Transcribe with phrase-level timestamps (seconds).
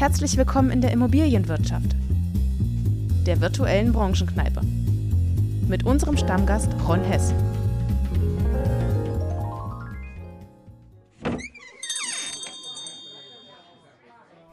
[0.00, 1.94] Herzlich willkommen in der Immobilienwirtschaft,
[3.26, 4.62] der virtuellen Branchenkneipe.
[5.68, 7.34] Mit unserem Stammgast Ron Hess.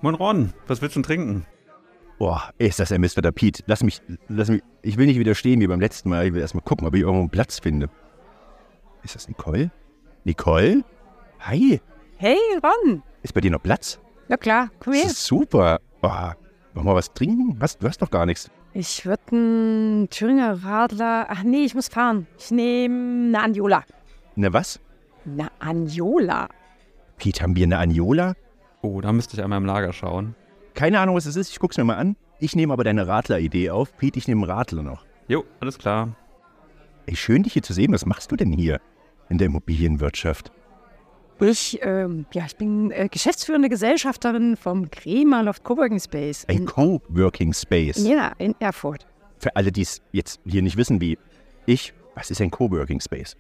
[0.02, 1.46] Moin Ron, was willst du denn trinken?
[2.20, 3.32] Boah, ist das ein Mr.
[3.32, 3.64] Pete.
[3.68, 6.28] Lass mich, lass mich, ich will nicht wieder stehen wie beim letzten Mal.
[6.28, 7.90] Ich will erstmal gucken, ob ich irgendwo einen Platz finde.
[9.02, 9.72] Ist das Nicole?
[10.26, 10.84] Nicole?
[11.40, 11.80] Hi,
[12.18, 13.02] Hey, Ron.
[13.24, 13.98] ist bei dir noch Platz?
[14.30, 15.12] Na klar, komm Das her.
[15.12, 15.80] ist super.
[16.02, 16.36] Boah,
[16.74, 17.56] wollen wir mal was trinken?
[17.60, 18.50] Was, du hast doch gar nichts.
[18.74, 21.26] Ich würde einen Thüringer Radler.
[21.30, 22.28] Ach nee, ich muss fahren.
[22.38, 23.84] Ich nehme eine Anjola.
[24.36, 24.80] Ne, was?
[25.26, 26.48] Eine Anjola?
[27.18, 28.34] Pete, haben wir eine Anjola?
[28.82, 30.36] Oh, da müsste ich einmal im Lager schauen.
[30.76, 31.50] Keine Ahnung, was es ist.
[31.50, 32.16] Ich guck's mir mal an.
[32.40, 33.98] Ich nehme aber deine Radler-Idee auf.
[33.98, 35.06] Pete, ich nehme einen Radler noch.
[35.28, 36.10] Jo, alles klar.
[37.08, 37.92] Ey, schön, dich hier zu sehen.
[37.94, 38.80] Was machst du denn hier
[39.30, 40.52] in der Immobilienwirtschaft?
[41.40, 46.46] Ich, ähm, ja, ich bin äh, geschäftsführende Gesellschafterin vom Kremer Loft Coworking Space.
[46.48, 48.04] Ein in, Coworking Space.
[48.04, 49.06] ja, in Erfurt.
[49.38, 51.18] Für alle, die es jetzt hier nicht wissen, wie
[51.68, 53.36] ich, was ist ein Coworking Space?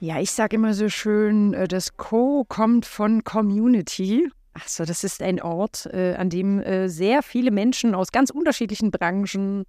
[0.00, 4.30] Ja, ich sage immer so schön, äh, das Co kommt von Community.
[4.54, 8.90] Achso, das ist ein Ort, äh, an dem äh, sehr viele Menschen aus ganz unterschiedlichen
[8.90, 9.64] Branchen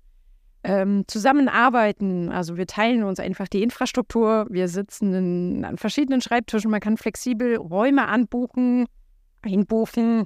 [0.63, 2.29] ähm, zusammenarbeiten.
[2.29, 4.47] Also wir teilen uns einfach die Infrastruktur.
[4.49, 6.71] Wir sitzen in, an verschiedenen Schreibtischen.
[6.71, 8.85] Man kann flexibel Räume anbuchen,
[9.41, 10.25] einbuchen.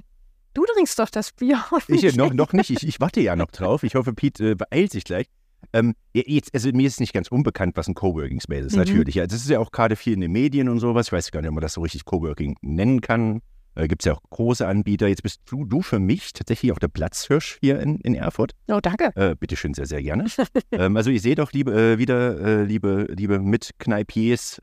[0.54, 1.62] Du trinkst doch das Bier.
[1.88, 2.70] Ich äh, noch, noch nicht.
[2.70, 3.82] Ich, ich warte ja noch drauf.
[3.82, 5.26] Ich hoffe, Pete äh, beeilt sich gleich.
[5.72, 8.78] Ähm, jetzt, also mir ist nicht ganz unbekannt, was ein Coworking Space ist, Mhm.
[8.78, 9.16] natürlich.
[9.16, 11.08] Ja, das ist ja auch gerade viel in den Medien und sowas.
[11.08, 13.40] Ich weiß gar nicht, ob man das so richtig Coworking nennen kann.
[13.78, 15.06] Äh, Gibt es ja auch große Anbieter.
[15.06, 18.52] Jetzt bist du, du für mich tatsächlich auch der Platzhirsch hier in, in Erfurt.
[18.66, 19.12] Oh, danke.
[19.14, 20.26] Äh, Bitte schön, sehr, sehr gerne.
[20.72, 24.60] ähm, also ihr seht doch, liebe, äh, wieder, äh, liebe, liebe Mitkneipiers,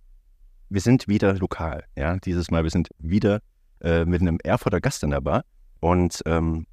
[0.70, 1.86] wir sind wieder lokal.
[1.96, 3.40] Ja, dieses Mal, wir sind wieder
[3.82, 5.46] äh, mit einem Erfurter Gast in der Bar.
[5.80, 6.66] Und ähm,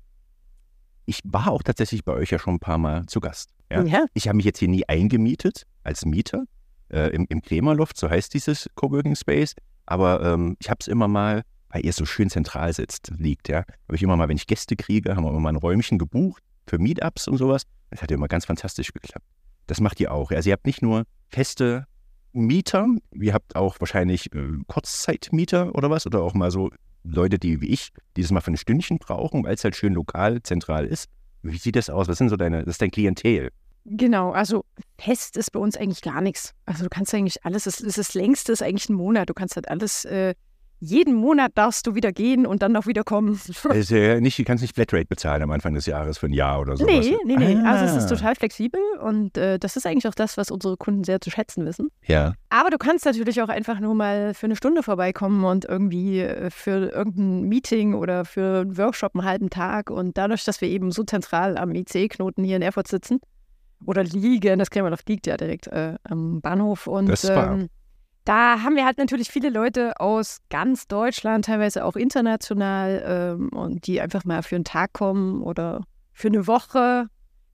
[1.06, 3.50] ich war auch tatsächlich bei euch ja schon ein paar Mal zu Gast.
[3.70, 3.82] Ja?
[3.84, 4.04] Ja.
[4.14, 6.44] Ich habe mich jetzt hier nie eingemietet als Mieter
[6.88, 9.54] äh, im, im Krämerloft, so heißt dieses Coworking Space.
[9.86, 11.42] Aber ähm, ich habe es immer mal,
[11.72, 14.76] weil ihr so schön zentral sitzt, liegt, ja, habe ich immer mal, wenn ich Gäste
[14.76, 17.62] kriege, haben wir immer mal ein Räumchen gebucht für Meetups und sowas.
[17.90, 19.26] Das hat ja immer ganz fantastisch geklappt.
[19.66, 20.30] Das macht ihr auch.
[20.30, 21.86] Also ihr habt nicht nur feste
[22.32, 26.70] Mieter, ihr habt auch wahrscheinlich äh, Kurzzeitmieter oder was, oder auch mal so
[27.04, 29.94] Leute, die wie ich, die das mal für ein Stündchen brauchen, weil es halt schön
[29.94, 31.08] lokal, zentral ist.
[31.42, 32.08] Wie sieht das aus?
[32.08, 33.50] Was sind so deine, das ist dein Klientel?
[33.84, 34.64] Genau, also
[34.98, 36.54] fest ist bei uns eigentlich gar nichts.
[36.66, 39.28] Also du kannst eigentlich alles, es ist das längste ist eigentlich ein Monat.
[39.28, 40.34] Du kannst halt alles, äh,
[40.84, 43.38] jeden Monat darfst du wieder gehen und dann auch wieder kommen.
[43.68, 46.76] Also, nicht, du kannst nicht Flatrate bezahlen am Anfang des Jahres für ein Jahr oder
[46.76, 46.92] sowas.
[47.06, 47.56] Nee, nee, nee.
[47.64, 48.16] Also es ist Ah.
[48.16, 51.64] total flexibel und äh, das ist eigentlich auch das, was unsere Kunden sehr zu schätzen
[51.66, 51.88] wissen.
[52.06, 52.34] Ja.
[52.50, 56.50] Aber du kannst natürlich auch einfach nur mal für eine Stunde vorbeikommen und irgendwie äh,
[56.50, 59.88] für irgendein Meeting oder für einen Workshop einen halben Tag.
[59.88, 63.20] Und dadurch, dass wir eben so zentral am IC-Knoten hier in Erfurt sitzen
[63.86, 66.88] oder liegen, das Krämerloft liegt ja direkt äh, am Bahnhof.
[66.88, 67.52] Und Das ist wahr.
[67.54, 67.68] ähm,
[68.24, 73.86] da haben wir halt natürlich viele Leute aus ganz Deutschland, teilweise auch international, ähm, und
[73.86, 77.06] die einfach mal für einen Tag kommen oder für eine Woche.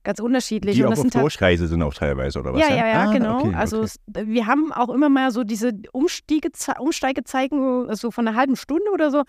[0.03, 0.75] Ganz unterschiedlich.
[0.75, 2.61] Die und auch das auf sind halt Durchreise sind auch teilweise, oder was?
[2.61, 3.39] ja, ja, ja, Ah, genau.
[3.39, 4.27] okay, also okay.
[4.27, 9.11] wir haben auch immer mal so diese Umstiege, Umsteigezeiten, so von einer halben Stunde oder
[9.11, 9.23] so,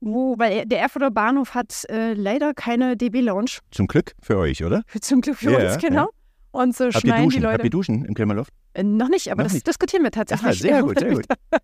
[0.00, 4.82] wo, weil der Erfurter Bahnhof hat äh, leider keine DB-Lounge, Zum Glück für euch, oder?
[5.00, 6.08] zum Glück für Ja, uns, genau.
[6.56, 7.54] Und so Habt schneiden die Leute.
[7.54, 8.52] Habt ihr Duschen im Krämerloft?
[8.72, 9.66] Äh, noch nicht, aber Noch das nicht.
[9.66, 10.48] diskutieren wir tatsächlich.
[10.48, 11.26] Ah, sehr gut, sehr gut.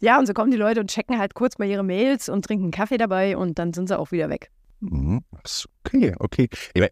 [0.00, 2.72] Ja, und so kommen die Leute und checken halt kurz mal ihre Mails und trinken
[2.72, 4.50] Kaffee dabei und dann sind sie auch wieder weg.
[4.80, 5.22] Mhm.
[5.32, 6.48] Ach, Okay, okay.
[6.74, 6.88] Ich mein,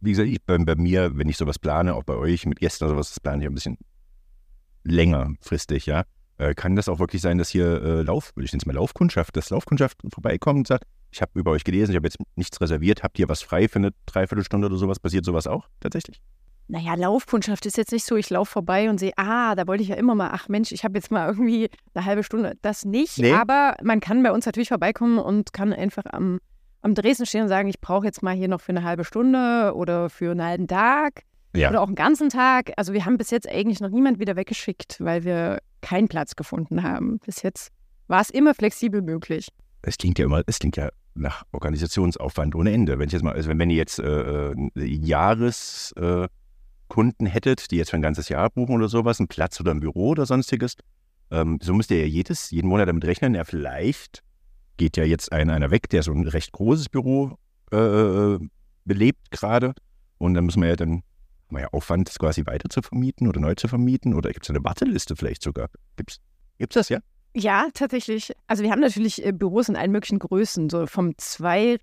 [0.00, 2.84] wie gesagt, ich, bei, bei mir, wenn ich sowas plane, auch bei euch mit Gästen
[2.84, 3.76] oder sowas, das plane ich ein bisschen
[4.84, 6.04] längerfristig, ja.
[6.38, 9.36] Äh, kann das auch wirklich sein, dass hier äh, Lauf, ich nenne es mal Laufkundschaft,
[9.36, 13.02] dass Laufkundschaft vorbeikommt und sagt, ich habe über euch gelesen, ich habe jetzt nichts reserviert,
[13.02, 14.98] habt ihr was frei für eine Dreiviertelstunde oder sowas?
[14.98, 16.22] Passiert sowas auch tatsächlich?
[16.70, 19.88] Naja, Laufkundschaft ist jetzt nicht so, ich laufe vorbei und sehe, ah, da wollte ich
[19.88, 22.54] ja immer mal, ach Mensch, ich habe jetzt mal irgendwie eine halbe Stunde.
[22.62, 23.32] Das nicht, Nee.
[23.32, 26.38] aber man kann bei uns natürlich vorbeikommen und kann einfach am,
[26.82, 29.72] am Dresden stehen und sagen, ich brauche jetzt mal hier noch für eine halbe Stunde
[29.74, 31.22] oder für einen halben Tag
[31.56, 31.70] Ja.
[31.70, 32.70] oder auch einen ganzen Tag.
[32.76, 36.84] Also wir haben bis jetzt eigentlich noch niemand wieder weggeschickt, weil wir keinen Platz gefunden
[36.84, 37.18] haben.
[37.26, 37.70] Bis jetzt
[38.06, 39.48] war es immer flexibel möglich.
[39.82, 42.98] Es klingt ja immer, es klingt ja nach Organisationsaufwand ohne Ende.
[42.98, 46.28] Wenn ich jetzt mal, also wenn, wenn ihr jetzt äh, äh, Jahreskunden äh,
[46.90, 49.80] Kunden hättet, die jetzt für ein ganzes Jahr buchen oder sowas, einen Platz oder ein
[49.80, 50.76] Büro oder sonstiges,
[51.30, 54.22] ähm, so müsst ihr ja jedes, jeden Monat damit rechnen, ja vielleicht
[54.76, 57.38] geht ja jetzt einer, einer weg, der so ein recht großes Büro
[57.72, 58.38] äh, äh,
[58.84, 59.74] belebt gerade
[60.18, 61.02] und dann müssen wir ja dann,
[61.48, 64.44] haben wir ja Aufwand, das quasi weiter zu vermieten oder neu zu vermieten oder gibt
[64.44, 65.68] es eine Warteliste vielleicht sogar?
[65.96, 66.20] Gibt's,
[66.58, 66.98] gibt's das, ja?
[67.34, 68.32] Ja, tatsächlich.
[68.48, 71.78] Also wir haben natürlich äh, Büros in allen möglichen Größen, so vom zwei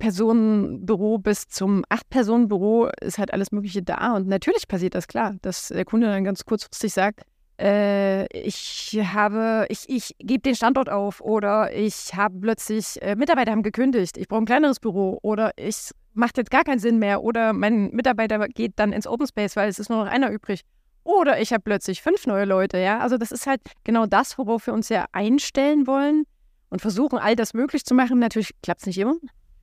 [0.00, 4.16] Personenbüro bis zum Acht-Personen-Büro ist halt alles Mögliche da.
[4.16, 7.20] Und natürlich passiert das klar, dass der Kunde dann ganz kurzfristig sagt,
[7.60, 13.52] äh, ich habe, ich, ich gebe den Standort auf oder ich habe plötzlich, äh, Mitarbeiter
[13.52, 17.22] haben gekündigt, ich brauche ein kleineres Büro oder ich macht jetzt gar keinen Sinn mehr
[17.22, 20.62] oder mein Mitarbeiter geht dann ins Open Space, weil es ist nur noch einer übrig.
[21.04, 22.98] Oder ich habe plötzlich fünf neue Leute, ja.
[22.98, 26.24] Also das ist halt genau das, worauf wir uns ja einstellen wollen
[26.70, 28.18] und versuchen, all das möglich zu machen.
[28.18, 29.16] Natürlich klappt es nicht immer.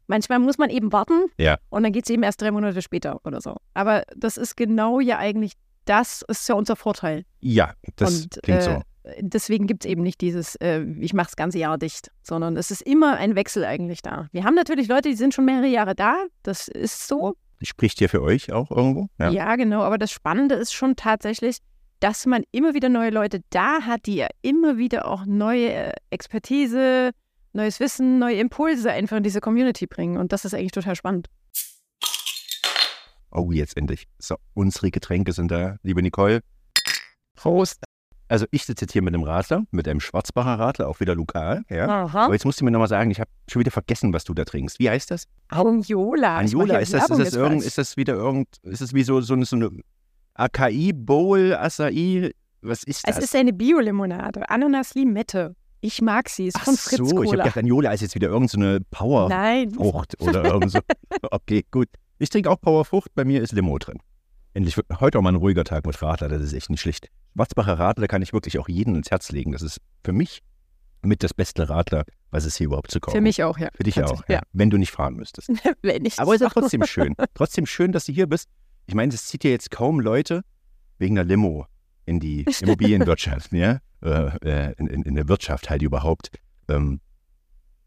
[0.08, 1.58] Manchmal muss man eben warten Ja.
[1.70, 3.58] und dann geht es eben erst drei Monate später oder so.
[3.74, 5.54] Aber das ist genau ja eigentlich,
[5.86, 7.24] das ist ja unser Vorteil.
[7.42, 8.82] Ja, das und klingt äh, so.
[9.20, 12.72] deswegen gibt es eben nicht dieses, äh, ich mache das ganze Jahr dicht, sondern es
[12.72, 14.28] ist immer ein Wechsel eigentlich da.
[14.32, 17.36] Wir haben natürlich Leute, die sind schon mehrere Jahre da, das ist so.
[17.62, 19.08] Spricht hier für euch auch irgendwo?
[19.20, 19.56] Ja.
[19.56, 21.58] genau, aber das Spannende ist schon tatsächlich,
[22.00, 25.92] dass man immer wieder neue Leute da hat, die ja immer wieder auch neue äh,
[26.12, 27.12] Expertise,
[27.58, 30.18] neues Wissen, neue Impulse einfach in diese Community bringen.
[30.18, 31.28] Und das ist eigentlich total spannend.
[33.32, 34.08] Oh, jetzt endlich.
[34.20, 36.42] So, unsere Getränke sind da, liebe Nicole.
[37.36, 37.84] Prost.
[38.30, 41.64] Also ich sitze jetzt hier mit einem Radler, mit einem Schwarzbacher Radler, auch wieder lokal.
[41.70, 41.88] Ja.
[42.06, 42.26] Aha.
[42.26, 44.44] Aber jetzt musst du mir nochmal sagen, ich habe schon wieder vergessen, was du da
[44.44, 44.80] trinkst.
[44.80, 45.28] Wie heißt das?
[45.48, 46.38] Anjola.
[46.38, 49.34] Anjola, ist das, ist das, irgend, ist das wieder irgend, ist das wie so, so,
[49.34, 49.70] eine, so eine
[50.34, 53.24] Acai Bowl, Acai, was ist Es das?
[53.24, 55.56] ist eine Biolimonade, Ananas-Limette.
[55.88, 57.44] Ich mag sie, ist Ach von Fritz so, ich habe Cola.
[57.44, 60.80] gedacht, Anjola ist jetzt wieder irgend so eine Powerfrucht Nein, oder irgend so.
[61.32, 61.88] Okay, gut.
[62.20, 64.00] Ich trinke auch Powerfrucht, bei mir ist Limo drin.
[64.54, 67.08] Endlich heute auch mal ein ruhiger Tag mit Radler, das ist echt nicht schlecht.
[67.36, 69.54] Schwarzbacher Radler kann ich wirklich auch jedem ins Herz legen.
[69.54, 70.42] Das ist für mich
[71.04, 73.70] mit das beste Radler, was es hier überhaupt zu kaufen für mich auch, ja.
[73.74, 74.42] Für dich auch, Tatsächlich, ja.
[74.52, 75.50] wenn du nicht fahren müsstest.
[75.82, 77.16] Wenn ich Aber ist ja das trotzdem schön.
[77.34, 78.50] Trotzdem schön, dass du hier bist.
[78.88, 80.42] Ich meine, es zieht ja jetzt kaum Leute
[80.98, 81.66] wegen der Limo
[82.08, 83.80] in die Immobilienwirtschaft, ja?
[84.02, 86.32] Äh, äh, in, in, in der Wirtschaft halt überhaupt.
[86.68, 87.02] Ähm,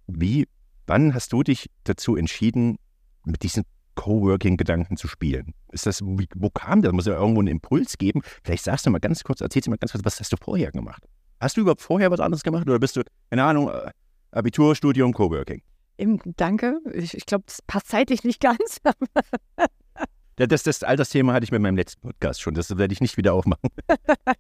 [0.07, 0.47] wie,
[0.87, 2.77] wann hast du dich dazu entschieden,
[3.25, 3.65] mit diesen
[3.95, 5.55] Coworking-Gedanken zu spielen?
[5.73, 6.93] Ist das, wo kam das?
[6.93, 8.23] Muss ja irgendwo einen Impuls geben.
[8.45, 10.71] Vielleicht sagst du mal ganz kurz, erzählst du mal ganz kurz, was hast du vorher
[10.71, 11.05] gemacht?
[11.41, 13.91] Hast du überhaupt vorher was anderes gemacht oder bist du, keine Ahnung, äh,
[14.33, 15.63] Abitur, Studium, Coworking?
[15.97, 16.81] Im, danke.
[16.93, 18.79] Ich, ich glaube, das passt zeitlich nicht ganz.
[20.41, 22.55] Ja, Das, das Altersthema hatte ich mit meinem letzten Podcast schon.
[22.55, 23.69] Das werde ich nicht wieder aufmachen.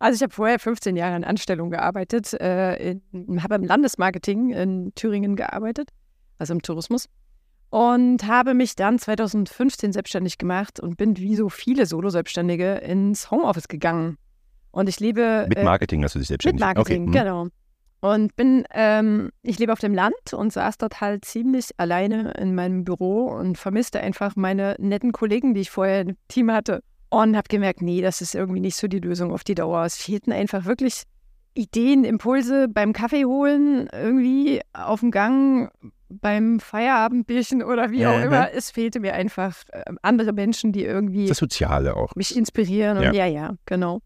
[0.00, 2.96] Also ich habe vorher 15 Jahre in Anstellung gearbeitet, äh,
[3.38, 5.90] habe im Landesmarketing in Thüringen gearbeitet,
[6.36, 7.08] also im Tourismus.
[7.70, 13.68] Und habe mich dann 2015 selbstständig gemacht und bin wie so viele Solo-Selbstständige ins Homeoffice
[13.68, 14.18] gegangen.
[14.72, 17.18] Und ich lebe Mit äh, Marketing hast du dich Mit selbstständig Marketing, okay.
[17.20, 17.24] hm.
[17.24, 17.46] genau.
[18.04, 22.54] Und bin, ähm, ich lebe auf dem Land und saß dort halt ziemlich alleine in
[22.54, 26.82] meinem Büro und vermisste einfach meine netten Kollegen, die ich vorher im Team hatte.
[27.08, 29.86] Und habe gemerkt, nee, das ist irgendwie nicht so die Lösung auf die Dauer.
[29.86, 31.04] Es fehlten einfach wirklich
[31.54, 35.70] Ideen, Impulse beim Kaffee holen, irgendwie auf dem Gang,
[36.10, 38.52] beim Feierabendbierchen oder wie auch Ja, immer.
[38.52, 42.14] Es fehlte mir einfach äh, andere Menschen, die irgendwie Das Soziale auch.
[42.16, 42.98] mich inspirieren.
[42.98, 44.02] Und ja, ja, genau.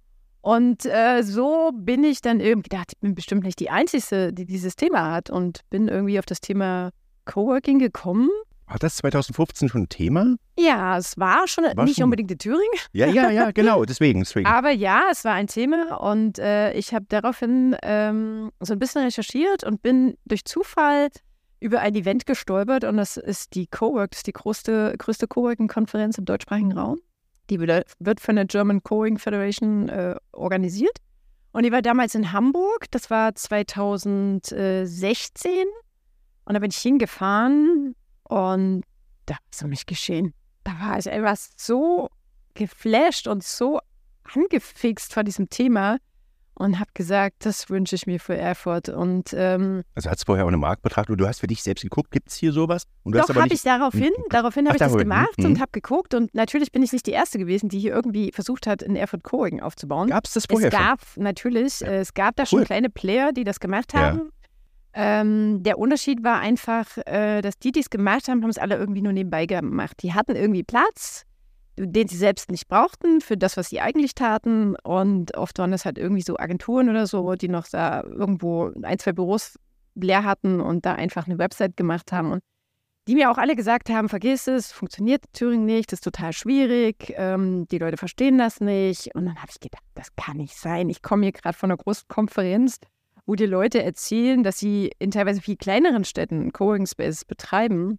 [0.48, 4.46] Und äh, so bin ich dann irgendwie gedacht, ich bin bestimmt nicht die Einzige, die
[4.46, 6.90] dieses Thema hat und bin irgendwie auf das Thema
[7.26, 8.30] Coworking gekommen.
[8.66, 10.36] War das 2015 schon ein Thema?
[10.58, 12.62] Ja, es war schon War nicht schon- unbedingt in Thüringen,
[12.92, 13.84] Ja, ja, ja, genau.
[13.84, 14.46] Deswegen, deswegen.
[14.46, 19.02] aber ja, es war ein Thema und äh, ich habe daraufhin ähm, so ein bisschen
[19.04, 21.08] recherchiert und bin durch Zufall
[21.60, 26.16] über ein Event gestolpert und das ist die Cowork, das ist die größte, größte Coworking-Konferenz
[26.16, 26.98] im deutschsprachigen Raum.
[27.50, 30.98] Die wird von der German Coworking Federation äh, organisiert.
[31.52, 35.66] Und die war damals in Hamburg, das war 2016
[36.44, 38.84] und da bin ich hingefahren und
[39.26, 40.34] da ist um mich geschehen.
[40.64, 42.10] Da war ich einfach so
[42.54, 43.80] geflasht und so
[44.34, 45.98] angefixt von diesem Thema
[46.58, 48.88] und habe gesagt, das wünsche ich mir für Erfurt.
[48.88, 51.16] Und ähm, Also hat es vorher auch eine Marktbetrachtung.
[51.16, 52.84] Du hast für dich selbst geguckt, gibt es hier sowas?
[53.04, 54.24] Und du hast doch habe ich daraufhin, Mhm.
[54.30, 55.44] daraufhin habe ich das gemacht mhm.
[55.46, 56.14] und habe geguckt.
[56.14, 59.22] Und natürlich bin ich nicht die Erste gewesen, die hier irgendwie versucht hat, in Erfurt
[59.22, 60.08] Coworking aufzubauen.
[60.08, 60.80] Gab es das Es vorher schon?
[60.80, 61.88] gab natürlich, Ja.
[61.92, 62.64] es gab da schon Cool.
[62.66, 64.00] kleine Player, die das gemacht Ja.
[64.00, 64.30] haben.
[64.94, 68.76] Ähm, der Unterschied war einfach, äh, dass die, die es gemacht haben, haben es alle
[68.76, 70.02] irgendwie nur nebenbei gemacht.
[70.02, 71.24] Die hatten irgendwie Platz,
[71.86, 74.76] den sie selbst nicht brauchten für das, was sie eigentlich taten.
[74.76, 78.98] Und oft waren das halt irgendwie so Agenturen oder so, die noch da irgendwo ein,
[78.98, 79.58] zwei Büros
[79.94, 82.32] leer hatten und da einfach eine Website gemacht haben.
[82.32, 82.42] Und
[83.08, 87.14] die mir auch alle gesagt haben, vergiss es, funktioniert in Thüringen nicht, ist total schwierig,
[87.16, 89.14] ähm, die Leute verstehen das nicht.
[89.14, 90.90] Und dann habe ich gedacht, das kann nicht sein.
[90.90, 92.78] Ich komme hier gerade von einer großen Konferenz,
[93.24, 96.86] wo die Leute erzählen, dass sie in teilweise viel kleineren Städten Coworking
[97.26, 97.98] betreiben.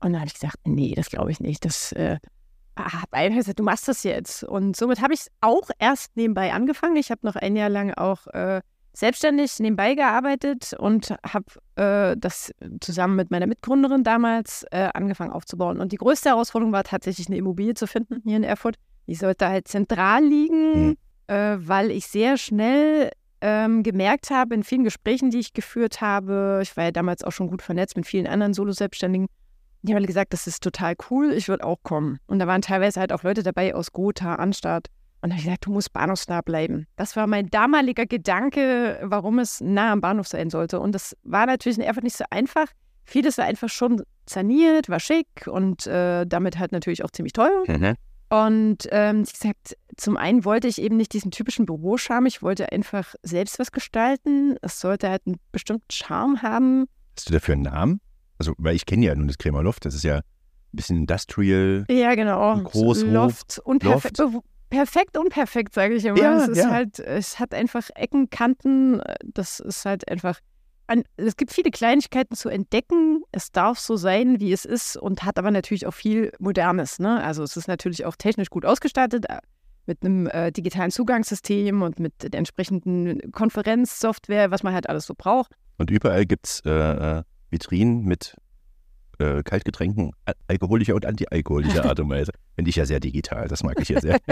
[0.00, 1.64] Und dann habe ich gesagt, nee, das glaube ich nicht.
[1.64, 2.18] Das, äh,
[2.76, 4.44] ah, einer hat gesagt, du machst das jetzt.
[4.44, 6.96] Und somit habe ich auch erst nebenbei angefangen.
[6.96, 8.60] Ich habe noch ein Jahr lang auch äh,
[8.94, 15.80] selbstständig nebenbei gearbeitet und habe äh, das zusammen mit meiner Mitgründerin damals äh, angefangen aufzubauen.
[15.80, 18.76] Und die größte Herausforderung war tatsächlich eine Immobilie zu finden hier in Erfurt.
[19.06, 20.96] Die sollte halt zentral liegen, Mhm.
[21.28, 23.10] äh, weil ich sehr schnell
[23.40, 27.32] ähm, gemerkt habe in vielen Gesprächen, die ich geführt habe, ich war ja damals auch
[27.32, 29.26] schon gut vernetzt mit vielen anderen Solo-Selbstständigen,
[29.82, 32.18] die haben alle gesagt, das ist total cool, ich würde auch kommen.
[32.26, 34.88] Und da waren teilweise halt auch Leute dabei aus Gotha, Anstatt.
[35.20, 36.86] Und da habe ich gesagt, du musst bahnhofsnah bleiben.
[36.96, 40.80] Das war mein damaliger Gedanke, warum es nah am Bahnhof sein sollte.
[40.80, 42.66] Und das war natürlich in Erfurt nicht so einfach.
[43.04, 47.62] Vieles war einfach schon saniert, war schick und äh, damit halt natürlich auch ziemlich teuer.
[47.66, 47.94] Mhm.
[48.30, 52.72] Und ähm, wie gesagt, zum einen wollte ich eben nicht diesen typischen Büroscharme, ich wollte
[52.72, 54.56] einfach selbst was gestalten.
[54.62, 56.86] Es sollte halt einen bestimmten Charme haben.
[57.16, 58.00] Hast du dafür einen Namen?
[58.42, 60.22] Also, weil ich kenne ja nun das Krämer Loft, das ist ja ein
[60.72, 61.84] bisschen industrial.
[61.88, 62.58] Ja, genau.
[62.58, 64.16] Großhof, Loft und Loft.
[64.16, 64.44] perfekt.
[64.68, 66.18] Perfekt und perfekt, sage ich immer.
[66.18, 66.70] Ja, es ist ja.
[66.70, 69.00] halt, es hat einfach Ecken, Kanten.
[69.22, 70.40] Das ist halt einfach.
[70.88, 73.22] Ein, es gibt viele Kleinigkeiten zu entdecken.
[73.30, 76.98] Es darf so sein, wie es ist, und hat aber natürlich auch viel Modernes.
[76.98, 77.22] Ne?
[77.22, 79.38] Also es ist natürlich auch technisch gut ausgestattet äh,
[79.86, 85.14] mit einem äh, digitalen Zugangssystem und mit der entsprechenden Konferenzsoftware, was man halt alles so
[85.16, 85.52] braucht.
[85.78, 87.22] Und überall gibt es äh, äh,
[87.52, 88.36] Vitrinen mit
[89.18, 92.32] äh, Kaltgetränken, al- alkoholischer und antialkoholischer Art und Weise.
[92.56, 94.18] Finde ich ja sehr digital, das mag ich ja sehr.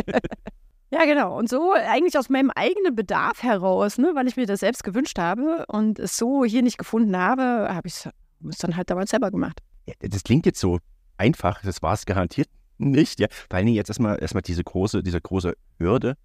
[0.93, 1.39] Ja, genau.
[1.39, 5.21] Und so eigentlich aus meinem eigenen Bedarf heraus, ne, weil ich mir das selbst gewünscht
[5.21, 9.31] habe und es so hier nicht gefunden habe, habe ich es dann halt damals selber
[9.31, 9.61] gemacht.
[9.87, 10.81] Ja, das klingt jetzt so
[11.17, 12.49] einfach, das war es garantiert
[12.79, 13.21] nicht.
[13.21, 13.29] Ja.
[13.31, 16.17] Vor allen Dingen jetzt erstmal erstmal diese große, diese große Hürde.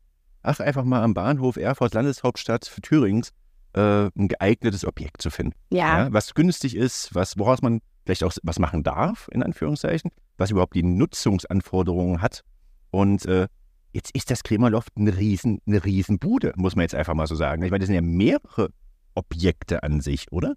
[0.41, 3.33] Ach, einfach mal am Bahnhof Erfurt, Landeshauptstadt für Thürings,
[3.75, 5.53] äh, ein geeignetes Objekt zu finden.
[5.69, 10.11] Ja, Ja, was günstig ist, was, woraus man vielleicht auch was machen darf, in Anführungszeichen,
[10.37, 12.43] was überhaupt die Nutzungsanforderungen hat.
[12.91, 13.47] Und äh,
[13.93, 17.35] jetzt ist das Krämerloft eine riesen, eine riesen Bude, muss man jetzt einfach mal so
[17.35, 17.63] sagen.
[17.63, 18.69] Ich meine, das sind ja mehrere
[19.15, 20.53] Objekte an sich, oder?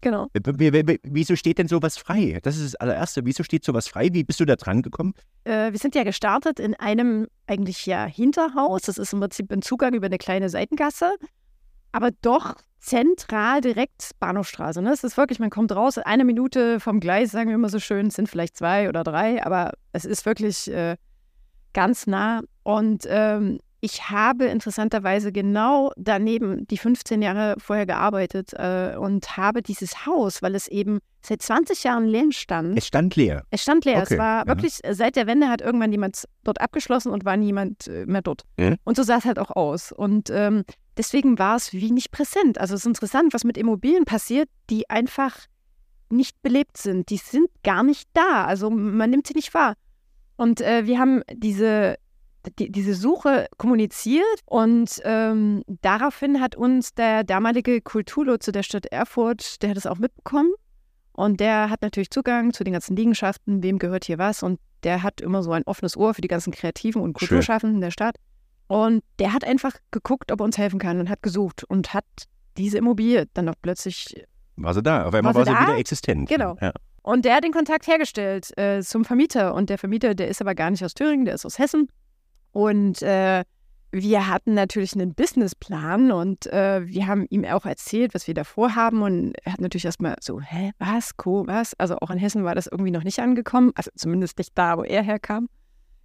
[0.00, 0.26] genau.
[0.34, 2.40] W- w- w- Wieso steht denn sowas frei?
[2.42, 3.24] Das ist das allererste.
[3.24, 4.08] Wieso steht sowas frei?
[4.12, 5.14] Wie bist du da dran gekommen?
[5.44, 8.82] Äh, wir sind ja gestartet in einem eigentlich ja Hinterhaus.
[8.82, 11.12] Das ist im Prinzip ein Zugang über eine kleine Seitengasse,
[11.92, 14.82] aber doch zentral direkt Bahnhofstraße.
[14.82, 14.92] Ne?
[14.92, 18.08] Es ist wirklich, man kommt raus, eine Minute vom Gleis, sagen wir immer so schön,
[18.08, 20.96] es sind vielleicht zwei oder drei, aber es ist wirklich äh,
[21.72, 22.42] ganz nah.
[22.64, 29.62] Und ähm, ich habe interessanterweise genau daneben die 15 Jahre vorher gearbeitet äh, und habe
[29.62, 33.44] dieses Haus, weil es eben seit 20 Jahren leer stand, Es stand leer.
[33.50, 34.02] es stand leer.
[34.02, 34.46] Okay, Es war ja.
[34.46, 38.42] wirklich, seit der Wende hat irgendwann jemand dort abgeschlossen und war niemand äh, mehr dort.
[38.56, 38.76] Mhm.
[38.84, 39.90] Und so sah es halt auch aus.
[39.92, 40.64] Und ähm,
[40.96, 42.58] deswegen war es wie nicht präsent.
[42.58, 45.38] Also es ist interessant, was mit Immobilien passiert, die einfach
[46.10, 47.10] nicht belebt sind.
[47.10, 48.44] Die sind gar nicht da.
[48.44, 49.74] Also man nimmt sie nicht wahr.
[50.36, 51.96] Und äh, wir haben diese,
[52.58, 59.62] die, diese Suche kommuniziert und ähm, daraufhin hat uns der damalige Kulturlotse der Stadt Erfurt,
[59.62, 60.52] der hat es auch mitbekommen
[61.12, 65.02] und der hat natürlich Zugang zu den ganzen Liegenschaften, wem gehört hier was und der
[65.02, 67.12] hat immer so ein offenes Ohr für die ganzen Kreativen und.
[67.14, 68.16] Kulturschaffenden der Stadt.
[68.72, 72.06] Und der hat einfach geguckt, ob er uns helfen kann und hat gesucht und hat
[72.56, 74.24] diese Immobilie dann noch plötzlich
[74.56, 75.04] War sie da?
[75.04, 75.62] Auf einmal War war sie sie da?
[75.68, 76.26] wieder existent.
[76.30, 76.56] Genau.
[76.58, 76.72] Ja.
[77.02, 79.52] Und der hat den Kontakt hergestellt äh, zum Vermieter.
[79.52, 81.88] Und der Vermieter, der ist aber gar nicht aus Thüringen, der ist aus Hessen.
[82.52, 83.44] Und äh,
[83.90, 88.44] wir hatten natürlich einen Businessplan und äh, wir haben ihm auch erzählt, was wir da
[88.44, 89.02] vorhaben.
[89.02, 91.74] Und er hat natürlich erstmal so, hä, was, Co, was?
[91.74, 93.72] Also auch in Hessen war das irgendwie noch nicht angekommen.
[93.74, 95.50] Also zumindest nicht da, wo er herkam.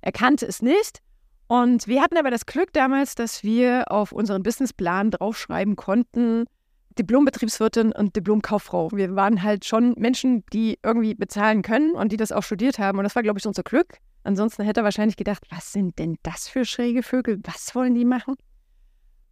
[0.02, 1.00] Er kannte es nicht.
[1.48, 6.46] Und wir hatten aber das Glück damals, dass wir auf unseren Businessplan draufschreiben konnten,
[7.00, 8.90] Diplombetriebswirtin und Diplomkauffrau.
[8.92, 12.98] Wir waren halt schon Menschen, die irgendwie bezahlen können und die das auch studiert haben.
[12.98, 13.98] Und das war, glaube ich, unser Glück.
[14.24, 17.40] Ansonsten hätte er wahrscheinlich gedacht, was sind denn das für schräge Vögel?
[17.44, 18.36] Was wollen die machen?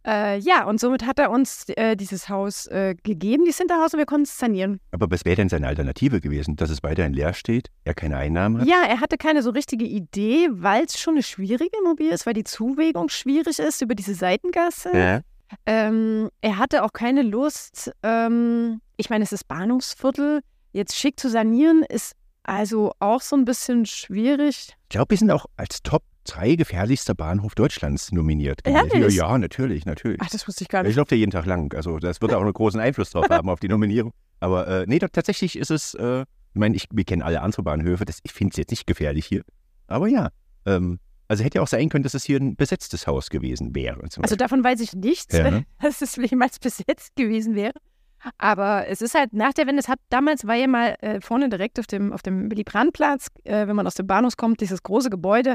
[0.06, 3.98] Äh, ja, und somit hat er uns äh, dieses Haus äh, gegeben, dieses Hinterhaus, und
[3.98, 4.78] wir konnten es sanieren.
[4.92, 6.54] Aber was wäre denn seine Alternative gewesen?
[6.54, 8.68] Dass es weiterhin leer steht, er keine Einnahmen hat?
[8.68, 12.34] Ja, er hatte keine so richtige Idee, weil es schon eine schwierige Immobilie ist, weil
[12.34, 14.96] die Zuwegung schwierig ist über diese Seitengasse.
[14.96, 15.20] Ja.
[15.64, 20.40] Ähm, er hatte auch keine Lust, ähm, ich meine, es ist Bahnhofsviertel,
[20.72, 24.76] jetzt schick zu sanieren, ist also auch so ein bisschen schwierig.
[24.84, 28.62] Ich glaube, wir sind auch als Top 3 gefährlichster Bahnhof Deutschlands nominiert.
[28.64, 28.90] gewesen.
[28.92, 29.14] Ehrlich?
[29.14, 30.18] Ja, ja, natürlich, natürlich.
[30.20, 30.96] Ach, das wusste ich gar Ich nicht.
[30.96, 31.72] laufe ja jeden Tag lang.
[31.74, 34.12] Also das wird auch einen großen Einfluss drauf haben, auf die Nominierung.
[34.40, 36.26] Aber äh, nee, doch, tatsächlich ist es, äh, ich
[36.60, 39.42] meine, ich, wir kennen alle andere Bahnhöfe, das, ich finde es jetzt nicht gefährlich hier.
[39.86, 40.28] Aber ja,
[40.66, 44.00] ähm, also hätte ja auch sein können, dass es hier ein besetztes Haus gewesen wäre.
[44.22, 45.62] Also davon weiß ich nichts, Ja.
[45.82, 47.72] dass es jemals besetzt gewesen wäre.
[48.38, 51.48] Aber es ist halt nach der Wende, es hat damals war ja mal äh, vorne
[51.48, 55.10] direkt auf dem, auf dem Willy-Brandt-Platz, äh, wenn man aus dem Bahnhof kommt, dieses große
[55.10, 55.54] Gebäude,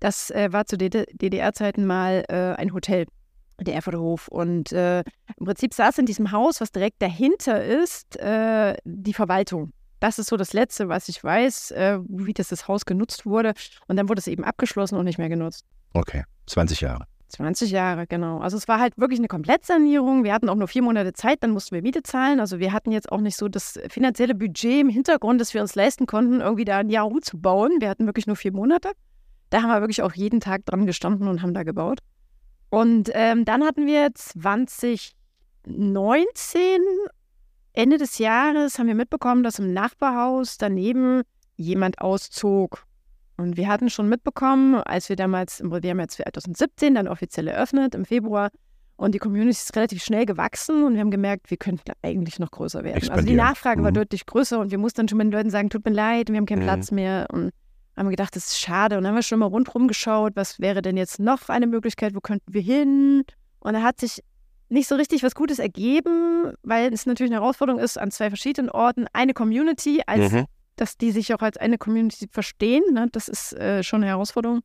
[0.00, 3.06] das äh, war zu DD DDR-Zeiten mal äh, ein Hotel.
[3.60, 4.28] der Erfurter Hof.
[4.28, 5.00] Und äh,
[5.36, 9.72] im Prinzip saß in diesem Haus, was direkt dahinter ist, äh, die Verwaltung.
[10.00, 13.54] Das ist so das Letzte, was ich weiß, äh, wie das, das Haus genutzt wurde.
[13.88, 15.64] Und dann wurde es eben abgeschlossen und nicht mehr genutzt.
[15.92, 17.04] Okay, 20 Jahre.
[17.30, 18.38] 20 Jahre, genau.
[18.38, 20.24] Also es war halt wirklich eine Komplettsanierung.
[20.24, 22.40] Wir hatten auch nur vier Monate Zeit, dann mussten wir Miete zahlen.
[22.40, 25.74] Also wir hatten jetzt auch nicht so das finanzielle Budget im Hintergrund, dass wir uns
[25.74, 27.80] leisten konnten, irgendwie da ein Jahr umzubauen.
[27.80, 28.92] Wir hatten wirklich nur vier Monate.
[29.50, 32.00] Da haben wir wirklich auch jeden Tag dran gestanden und haben da gebaut.
[32.70, 36.80] Und ähm, dann hatten wir 2019,
[37.72, 41.22] Ende des Jahres, haben wir mitbekommen, dass im Nachbarhaus daneben
[41.56, 42.84] jemand auszog.
[43.36, 47.94] Und wir hatten schon mitbekommen, als wir damals, wir haben ja 2017 dann offiziell eröffnet,
[47.94, 48.50] im Februar,
[48.98, 52.50] und die Community ist relativ schnell gewachsen und wir haben gemerkt, wir könnten eigentlich noch
[52.50, 53.08] größer werden.
[53.10, 53.84] Also die Nachfrage mhm.
[53.84, 56.30] war deutlich größer und wir mussten dann schon mit den Leuten sagen, tut mir leid,
[56.30, 56.64] wir haben keinen mhm.
[56.64, 57.28] Platz mehr.
[57.32, 57.52] Und
[57.98, 58.96] haben wir gedacht, das ist schade.
[58.96, 62.14] Und dann haben wir schon mal rundherum geschaut, was wäre denn jetzt noch eine Möglichkeit,
[62.14, 63.24] wo könnten wir hin?
[63.60, 64.22] Und da hat sich
[64.68, 68.70] nicht so richtig was Gutes ergeben, weil es natürlich eine Herausforderung ist, an zwei verschiedenen
[68.70, 70.46] Orten eine Community als mhm
[70.78, 72.82] dass die sich auch als eine Community verstehen.
[72.92, 73.08] Ne?
[73.12, 74.60] Das ist äh, schon eine Herausforderung.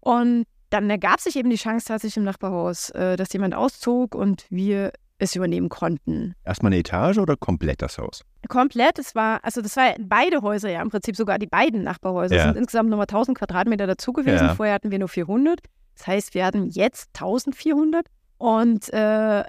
[0.00, 4.46] Und dann ergab sich eben die Chance tatsächlich im Nachbarhaus, äh, dass jemand auszog und
[4.50, 6.34] wir es übernehmen konnten.
[6.44, 8.24] Erstmal eine Etage oder komplett das Haus?
[8.48, 12.36] Komplett, es war, also das war beide Häuser ja im Prinzip, sogar die beiden Nachbarhäuser
[12.36, 12.44] ja.
[12.44, 14.46] sind insgesamt nochmal 1000 Quadratmeter dazu gewesen.
[14.46, 14.54] Ja.
[14.54, 15.60] Vorher hatten wir nur 400.
[15.96, 18.06] Das heißt, wir hatten jetzt 1400
[18.38, 19.44] und äh,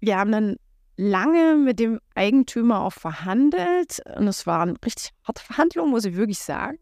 [0.00, 0.56] wir haben dann
[0.96, 6.38] lange mit dem Eigentümer auch verhandelt und es waren richtig harte Verhandlungen, muss ich wirklich
[6.38, 6.78] sagen.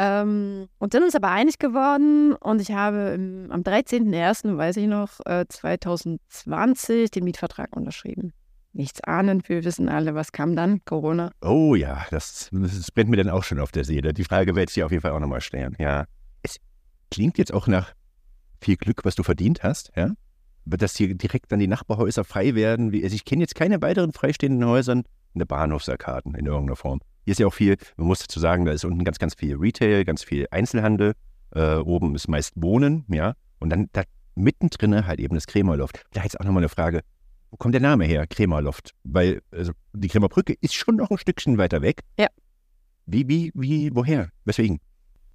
[0.00, 4.86] Ähm, und sind uns aber einig geworden und ich habe im, am 13.01., weiß ich
[4.86, 8.32] noch, äh, 2020 den Mietvertrag unterschrieben.
[8.72, 10.84] Nichts ahnend, wir wissen alle, was kam dann?
[10.84, 11.32] Corona.
[11.42, 14.14] Oh ja, das, das brennt mir dann auch schon auf der Seele.
[14.14, 15.74] Die Frage werde ich dir auf jeden Fall auch nochmal stellen.
[15.80, 16.04] Ja.
[16.42, 16.58] Es
[17.10, 17.92] klingt jetzt auch nach
[18.60, 20.12] viel Glück, was du verdient hast, ja?
[20.64, 22.92] dass hier direkt dann die Nachbarhäuser frei werden.
[22.94, 27.00] Also ich kenne jetzt keine weiteren freistehenden Häuser in der Bahnhofsarkaden in irgendeiner Form.
[27.28, 29.54] Hier ist ja auch viel, man muss dazu sagen, da ist unten ganz, ganz viel
[29.54, 31.12] Retail, ganz viel Einzelhandel.
[31.54, 33.34] Äh, oben ist meist Wohnen, ja.
[33.58, 36.06] Und dann da mittendrin halt eben das Krämerloft.
[36.14, 37.02] Da jetzt auch nochmal eine Frage,
[37.50, 38.94] wo kommt der Name her, Krämerloft?
[39.04, 42.00] Weil also die Krämerbrücke ist schon noch ein Stückchen weiter weg.
[42.18, 42.28] Ja.
[43.04, 44.30] Wie, wie, wie, woher?
[44.46, 44.80] Weswegen?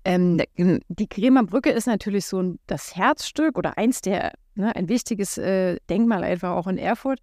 [0.04, 0.42] Ähm,
[0.88, 4.76] die Krämerbrücke ist natürlich so das Herzstück oder eins der Ne?
[4.76, 7.20] Ein wichtiges äh, Denkmal einfach auch in Erfurt.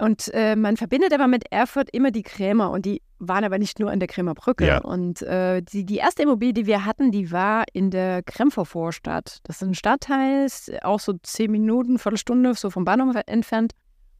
[0.00, 3.78] Und äh, man verbindet aber mit Erfurt immer die Krämer und die waren aber nicht
[3.78, 4.66] nur an der Krämerbrücke.
[4.66, 4.78] Ja.
[4.78, 9.40] Und äh, die, die erste Immobilie, die wir hatten, die war in der Krempfer Vorstadt.
[9.42, 10.48] Das ist ein Stadtteil,
[10.82, 13.72] auch so zehn Minuten, Viertelstunde so vom Bahnhof entfernt.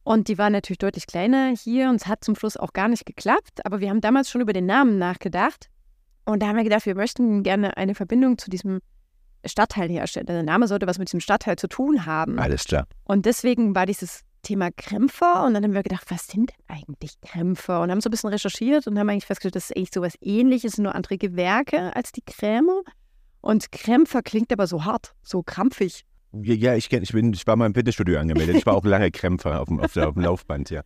[0.03, 3.07] Und die war natürlich deutlich kleiner hier und es hat zum Schluss auch gar nicht
[3.07, 3.65] geklappt.
[3.65, 5.67] Aber wir haben damals schon über den Namen nachgedacht.
[6.25, 8.81] Und da haben wir gedacht, wir möchten gerne eine Verbindung zu diesem
[9.45, 10.29] Stadtteil herstellt.
[10.29, 12.37] Der Name sollte was mit diesem Stadtteil zu tun haben.
[12.37, 12.85] Alles klar.
[13.03, 17.19] Und deswegen war dieses Thema Krämpfer und dann haben wir gedacht, was sind denn eigentlich
[17.21, 17.81] Krämpfer?
[17.81, 20.15] Und haben so ein bisschen recherchiert und haben eigentlich festgestellt, das ist eigentlich so was
[20.21, 22.81] ähnliches, nur andere Gewerke als die Krämer.
[23.41, 26.05] Und Krämpfer klingt aber so hart, so krampfig.
[26.33, 28.55] Ja, ich, kenn, ich, bin, ich war mal im Fitnessstudio angemeldet.
[28.55, 30.81] Ich war auch lange Krämpfer auf dem, auf, der, auf dem Laufband, ja.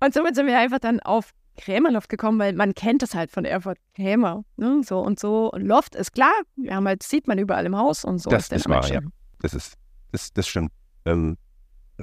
[0.00, 3.44] Und somit sind wir einfach dann auf Krämerloft gekommen, weil man kennt das halt von
[3.44, 4.44] Erfurt Krämer.
[4.56, 4.82] Ne?
[4.84, 5.50] So und so.
[5.50, 8.30] Und Loft ist klar, wir haben halt, sieht man überall im Haus und so.
[8.30, 9.00] Das ist, ist wahr, ja.
[9.40, 9.74] Das ist,
[10.12, 10.70] das, das stimmt.
[11.04, 11.36] Ähm,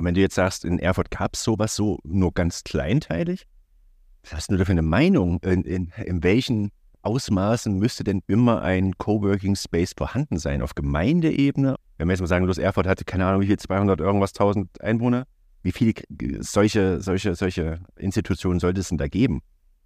[0.03, 3.45] wenn du jetzt sagst, in Erfurt gab es sowas so nur ganz kleinteilig,
[4.23, 5.39] was hast du da für eine Meinung?
[5.43, 6.71] In, in, in welchen
[7.03, 10.61] Ausmaßen müsste denn immer ein Coworking Space vorhanden sein?
[10.61, 11.75] Auf Gemeindeebene?
[11.97, 14.81] Wenn wir jetzt mal sagen, los Erfurt hatte, keine Ahnung, wie viel, 200 irgendwas, 1000
[14.81, 15.25] Einwohner.
[15.61, 15.93] Wie viele
[16.39, 19.41] solche, solche, solche Institutionen sollte es denn da geben?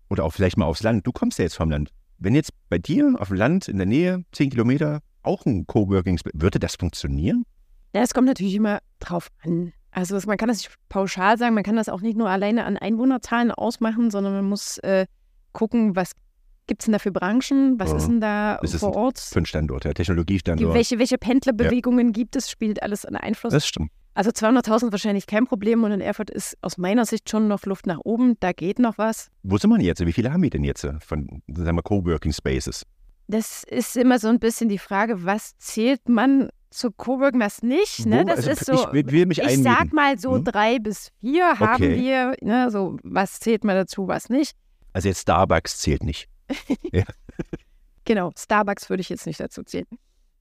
[0.09, 1.05] Oder auch vielleicht mal aufs Land.
[1.05, 1.91] Du kommst ja jetzt vom Land.
[2.17, 6.19] Wenn jetzt bei dir auf dem Land in der Nähe, 10 Kilometer, auch ein Coworking,
[6.33, 7.43] würde das funktionieren?
[7.93, 9.73] Ja, es kommt natürlich immer drauf an.
[9.91, 12.77] Also man kann das nicht pauschal sagen, man kann das auch nicht nur alleine an
[12.77, 15.05] Einwohnerzahlen ausmachen, sondern man muss äh,
[15.51, 16.11] gucken, was
[16.67, 17.97] gibt es denn da für Branchen, was oh.
[17.97, 19.19] ist denn da ist vor Ort?
[19.19, 20.75] Für ein Standort, ja, Technologiestandort.
[20.75, 22.11] Welche, welche Pendlerbewegungen ja.
[22.13, 23.51] gibt es, spielt alles einen Einfluss.
[23.51, 23.89] Das stimmt.
[24.13, 27.87] Also 200.000 wahrscheinlich kein Problem und in Erfurt ist aus meiner Sicht schon noch Luft
[27.87, 28.35] nach oben.
[28.39, 29.29] Da geht noch was.
[29.43, 30.05] Wo sind wir jetzt?
[30.05, 32.83] Wie viele haben wir denn jetzt von, sagen wir, Coworking Spaces?
[33.27, 38.05] Das ist immer so ein bisschen die Frage, was zählt man zu Coworking, was nicht?
[38.05, 38.25] Ne?
[38.25, 40.43] Das also, ist so, ich, will mich ich sag mal so hm?
[40.43, 41.97] drei bis vier haben okay.
[41.97, 42.35] wir.
[42.41, 42.69] Ne?
[42.71, 44.55] So, was zählt man dazu, was nicht?
[44.93, 46.27] Also jetzt Starbucks zählt nicht.
[46.91, 47.03] ja.
[48.05, 49.87] Genau, Starbucks würde ich jetzt nicht dazu zählen.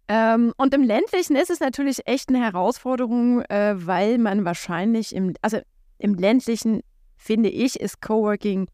[0.09, 5.35] Ähm, und im ländlichen ist es natürlich echt eine Herausforderung, äh, weil man wahrscheinlich im,
[5.43, 5.59] also
[5.99, 6.81] im ländlichen,
[7.17, 8.69] finde ich, ist Coworking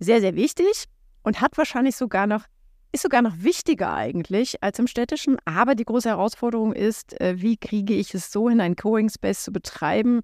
[0.00, 0.86] sehr, sehr wichtig
[1.22, 2.46] und hat wahrscheinlich sogar noch
[2.92, 5.36] ist sogar noch wichtiger eigentlich als im städtischen.
[5.44, 9.44] Aber die große Herausforderung ist, äh, wie kriege ich es so hin, einen Coworking Space
[9.44, 10.20] zu betreiben,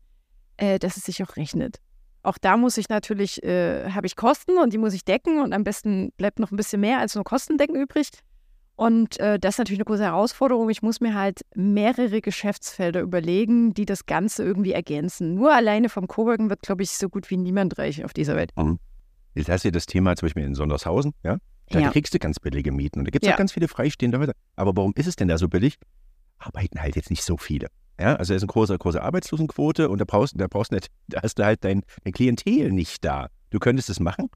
[0.57, 1.79] äh, dass es sich auch rechnet.
[2.23, 5.53] Auch da muss ich natürlich, äh, habe ich Kosten und die muss ich decken und
[5.53, 8.09] am besten bleibt noch ein bisschen mehr als nur Kostendecken übrig.
[8.75, 10.69] Und äh, das ist natürlich eine große Herausforderung.
[10.69, 15.35] Ich muss mir halt mehrere Geschäftsfelder überlegen, die das Ganze irgendwie ergänzen.
[15.35, 18.51] Nur alleine vom Coworking wird, glaube ich, so gut wie niemand reich auf dieser Welt.
[18.57, 18.79] Mhm.
[19.35, 21.39] Jetzt hast du das Thema zum Beispiel in Sondershausen, ja?
[21.71, 21.91] Da Ja.
[21.91, 23.35] kriegst du ganz billige Mieten und da gibt es Ja.
[23.35, 24.33] auch ganz viele freistehende Häuser.
[24.57, 25.77] Aber warum ist es denn da so billig?
[26.39, 27.69] Arbeiten halt jetzt nicht so viele.
[27.99, 31.23] Ja, also da ist eine große, große Arbeitslosenquote und da brauchst, da brauchst nicht, da
[31.23, 33.29] hast du halt dein, dein Klientel nicht da.
[33.51, 34.29] Du könntest es machen.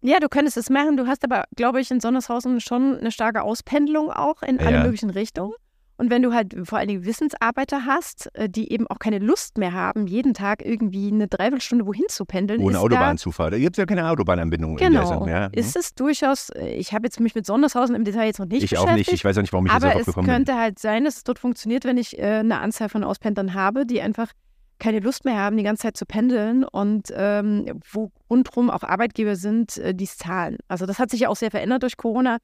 [0.00, 0.96] Ja, du könntest es machen.
[0.96, 4.82] Du hast aber, glaube ich, in Sondershausen schon eine starke Auspendelung auch in alle Ja.
[4.84, 5.52] möglichen Richtungen.
[5.98, 9.58] Und wenn du halt vor allen Dingen Wissensarbeiter hast, äh, die eben auch keine Lust
[9.58, 13.52] mehr haben, jeden Tag irgendwie eine Dreiviertelstunde wohin zu pendeln, Ohne Autobahnzufahrt.
[13.52, 14.76] Da gibt es ja keine Autobahnanbindung.
[14.76, 15.20] Da, in der genau.
[15.20, 15.46] Sache, ja.
[15.46, 18.62] Ist es durchaus, äh, ich habe jetzt mich mit Sondershausen im Detail jetzt noch nicht
[18.62, 18.92] ich beschäftigt.
[18.92, 19.12] auch nicht.
[19.12, 20.24] Ich weiß auch nicht, warum ich jetzt aber darauf es bin.
[20.24, 23.84] könnte halt sein, dass es dort funktioniert, wenn ich äh, eine Anzahl von Auspendlern habe,
[23.84, 24.32] die einfach
[24.78, 29.34] keine Lust mehr haben, die ganze Zeit zu pendeln und ähm, wo rundherum auch Arbeitgeber
[29.34, 30.58] sind, äh, die es zahlen.
[30.68, 32.38] Also das hat sich ja auch sehr verändert durch Corona.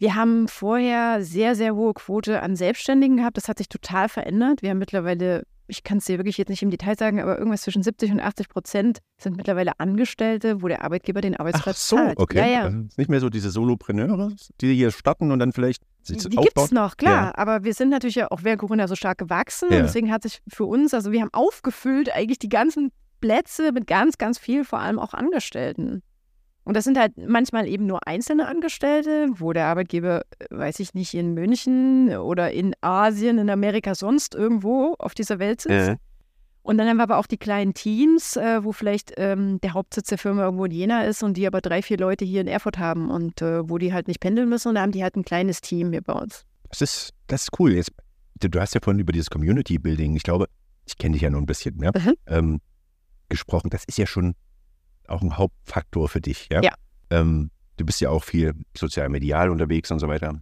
[0.00, 3.36] Wir haben vorher sehr, sehr hohe Quote an Selbstständigen gehabt.
[3.36, 4.62] Das hat sich total verändert.
[4.62, 7.60] Wir haben mittlerweile, ich kann es dir wirklich jetzt nicht im Detail sagen, aber irgendwas
[7.60, 11.96] zwischen 70 und 80 Prozent sind mittlerweile Angestellte, wo der Arbeitgeber den Ach Arbeitsplatz so,
[11.96, 12.18] zahlt.
[12.18, 12.38] okay.
[12.38, 12.62] Ja, ja.
[12.62, 14.32] Also nicht mehr so diese Solopreneure,
[14.62, 16.44] die hier starten und dann vielleicht sich Die aufbauen.
[16.44, 17.26] gibt es noch, klar.
[17.26, 17.32] Ja.
[17.36, 19.68] Aber wir sind natürlich ja auch während Corona so stark gewachsen.
[19.70, 19.76] Ja.
[19.80, 23.86] Und deswegen hat sich für uns, also wir haben aufgefüllt eigentlich die ganzen Plätze mit
[23.86, 26.02] ganz, ganz viel, vor allem auch Angestellten.
[26.70, 30.94] Und das sind halt manchmal eben nur einzelne Angestellte, wo der Arbeitgeber, äh, weiß ich
[30.94, 35.88] nicht, in München oder in Asien, in Amerika, sonst irgendwo auf dieser Welt sitzt.
[35.88, 35.96] Äh,
[36.62, 40.10] Und dann haben wir aber auch die kleinen Teams, äh, wo vielleicht ähm, der Hauptsitz
[40.10, 42.78] der Firma irgendwo in Jena ist und die aber drei, vier Leute hier in Erfurt
[42.78, 44.68] haben und äh, wo die halt nicht pendeln müssen.
[44.68, 46.44] Und da haben die halt ein kleines Team hier bei uns.
[46.68, 47.72] das, ist, das ist cool.
[47.72, 47.90] Jetzt,
[48.38, 50.46] du, du hast ja vorhin über dieses Community Building, ich glaube,
[50.86, 52.14] ich kenne dich ja nur ein bisschen, ja, Mhm.
[52.28, 52.60] ähm,
[53.28, 53.70] gesprochen.
[53.70, 54.36] Das ist ja schon
[55.10, 56.62] auch ein Hauptfaktor für dich, ja.
[56.62, 56.74] Ja.
[57.10, 60.40] Ähm, du bist ja auch viel sozial medial unterwegs und so weiter.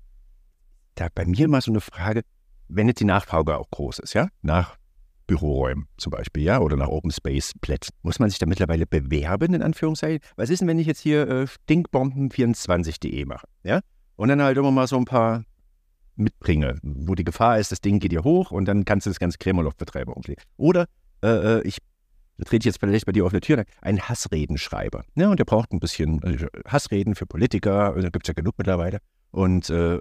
[0.94, 2.22] Da bei mir mal so eine Frage,
[2.68, 4.76] wenn jetzt die Nachfrage auch groß ist, ja, nach
[5.26, 9.54] Büroräumen zum Beispiel, ja, oder nach Open Space Plätzen, muss man sich da mittlerweile bewerben,
[9.54, 10.20] in Anführungszeichen?
[10.36, 13.80] Was ist denn, wenn ich jetzt hier äh, stinkbomben24.de mache, ja?
[14.16, 15.44] Und dann halt immer mal so ein paar
[16.16, 19.20] mitbringe, wo die Gefahr ist, das Ding geht dir hoch und dann kannst du das
[19.20, 20.10] ganze Krämerloch betreiben.
[20.10, 20.36] irgendwie.
[20.56, 20.86] Oder
[21.22, 21.78] äh, äh, ich
[22.38, 25.04] da trete ich jetzt vielleicht bei dir auf eine Tür, ein Hassredenschreiber.
[25.16, 28.54] Ja, und der braucht ein bisschen äh, Hassreden für Politiker, da gibt es ja genug
[28.58, 28.98] mittlerweile.
[29.30, 29.98] Und äh,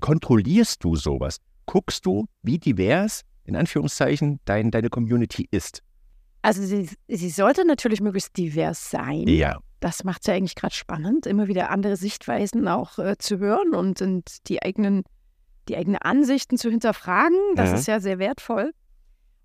[0.00, 1.38] kontrollierst du sowas?
[1.66, 5.82] Guckst du, wie divers, in Anführungszeichen, dein, deine Community ist?
[6.42, 9.24] Also sie, sie sollte natürlich möglichst divers sein.
[9.26, 9.58] Ja.
[9.80, 13.74] Das macht es ja eigentlich gerade spannend, immer wieder andere Sichtweisen auch äh, zu hören
[13.74, 15.02] und, und die eigenen,
[15.68, 17.36] die eigenen Ansichten zu hinterfragen.
[17.56, 17.76] Das Ja.
[17.76, 18.72] ist ja sehr wertvoll.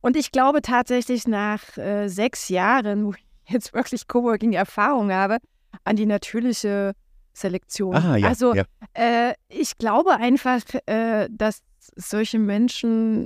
[0.02, 5.38] Und ich glaube tatsächlich nach äh, sechs Jahren, wo ich jetzt wirklich Coworking-Erfahrung habe,
[5.84, 6.94] an die natürliche
[7.34, 7.96] Selektion.
[7.96, 8.28] Ah, ja.
[8.28, 8.64] Also ja.
[8.94, 11.62] äh, ich glaube einfach, äh, dass
[11.96, 13.26] solche Menschen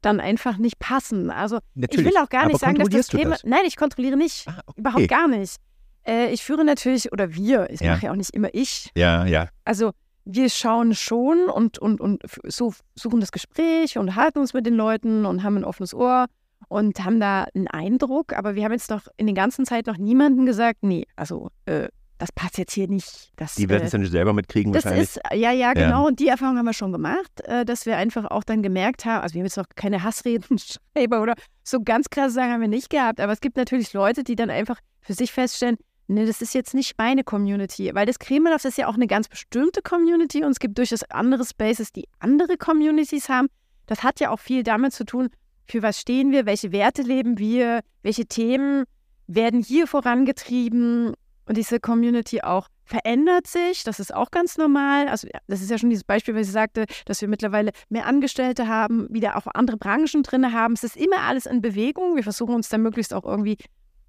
[0.00, 1.30] dann einfach nicht passen.
[1.30, 2.06] Also Natürlich.
[2.06, 3.30] ich will auch gar nicht sagen, dass das Thema.
[3.32, 3.44] das?
[3.44, 4.48] Nein, ich kontrolliere nicht.
[4.48, 4.80] Ah, okay.
[4.80, 5.56] Überhaupt gar nicht.
[6.04, 7.92] Äh, ich führe natürlich, oder wir, ich Ja.
[7.94, 8.90] mache ja auch nicht immer ich.
[8.96, 9.48] Ja, ja.
[9.64, 9.92] Also
[10.24, 15.26] wir schauen schon und, und, und suchen das Gespräch und halten uns mit den Leuten
[15.26, 16.26] und haben ein offenes Ohr
[16.68, 18.32] und haben da einen Eindruck.
[18.32, 21.88] Aber wir haben jetzt noch in der ganzen Zeit noch niemanden gesagt, nee, also äh,
[22.18, 23.32] das passt jetzt hier nicht.
[23.34, 25.16] Das, Die werden äh, es dann selber mitkriegen das wahrscheinlich.
[25.16, 26.06] ist, ja, ja, genau.
[26.06, 29.22] Und die Erfahrung haben wir schon gemacht, äh, dass wir einfach auch dann gemerkt haben,
[29.22, 32.90] also wir haben jetzt noch keine Hassredenschreiber oder so ganz krass sagen haben wir nicht
[32.90, 35.78] gehabt, aber es gibt natürlich Leute, die dann einfach für sich feststellen,
[36.12, 39.28] nee, das ist jetzt nicht meine Community, weil das Kremeloff ist ja auch eine ganz
[39.28, 43.48] bestimmte Community und es gibt durchaus andere Spaces, die andere Communities haben.
[43.86, 45.28] Das hat ja auch viel damit zu tun,
[45.66, 48.84] für was stehen wir, welche Werte leben wir, welche Themen
[49.26, 51.14] werden hier vorangetrieben
[51.46, 53.84] und diese Community auch verändert sich.
[53.84, 55.08] Das ist auch ganz normal.
[55.08, 58.68] Also das ist ja schon dieses Beispiel, was ich sagte, dass wir mittlerweile mehr Angestellte
[58.68, 60.74] haben, wieder auch andere Branchen drin haben.
[60.74, 62.16] Es ist immer alles in Bewegung.
[62.16, 63.56] Wir versuchen uns dann möglichst auch irgendwie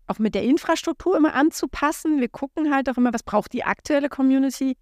[0.07, 2.19] auch mit der Infrastruktur immer anzupassen.
[2.19, 4.75] Wir gucken halt auch immer, was braucht die aktuelle Community.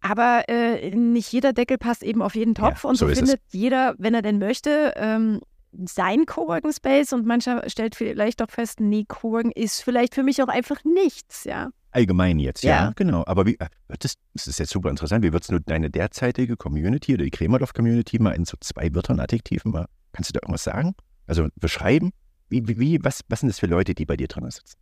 [0.00, 2.84] Aber äh, nicht jeder Deckel passt eben auf jeden Topf.
[2.84, 3.30] Ja, und so, so ist es.
[3.30, 5.40] findet jeder, wenn er denn möchte, ähm,
[5.72, 7.12] sein Coworking Space.
[7.12, 11.44] Und mancher stellt vielleicht auch fest, nee, Coworking ist vielleicht für mich auch einfach nichts,
[11.44, 11.70] ja.
[11.90, 12.92] Allgemein jetzt, ja, Ja.
[12.94, 13.24] genau.
[13.26, 16.56] Aber wie, äh, wird das, das ist jetzt super interessant, wie würdest du deine derzeitige
[16.56, 20.64] Community oder die Kremerdorf-Community mal in so zwei Wörtern, Adjektiven mal, kannst du da irgendwas
[20.64, 20.94] sagen?
[21.26, 22.12] Also beschreiben?
[22.48, 24.78] Wie, wie, was, was sind das für Leute, die bei dir drin sitzen?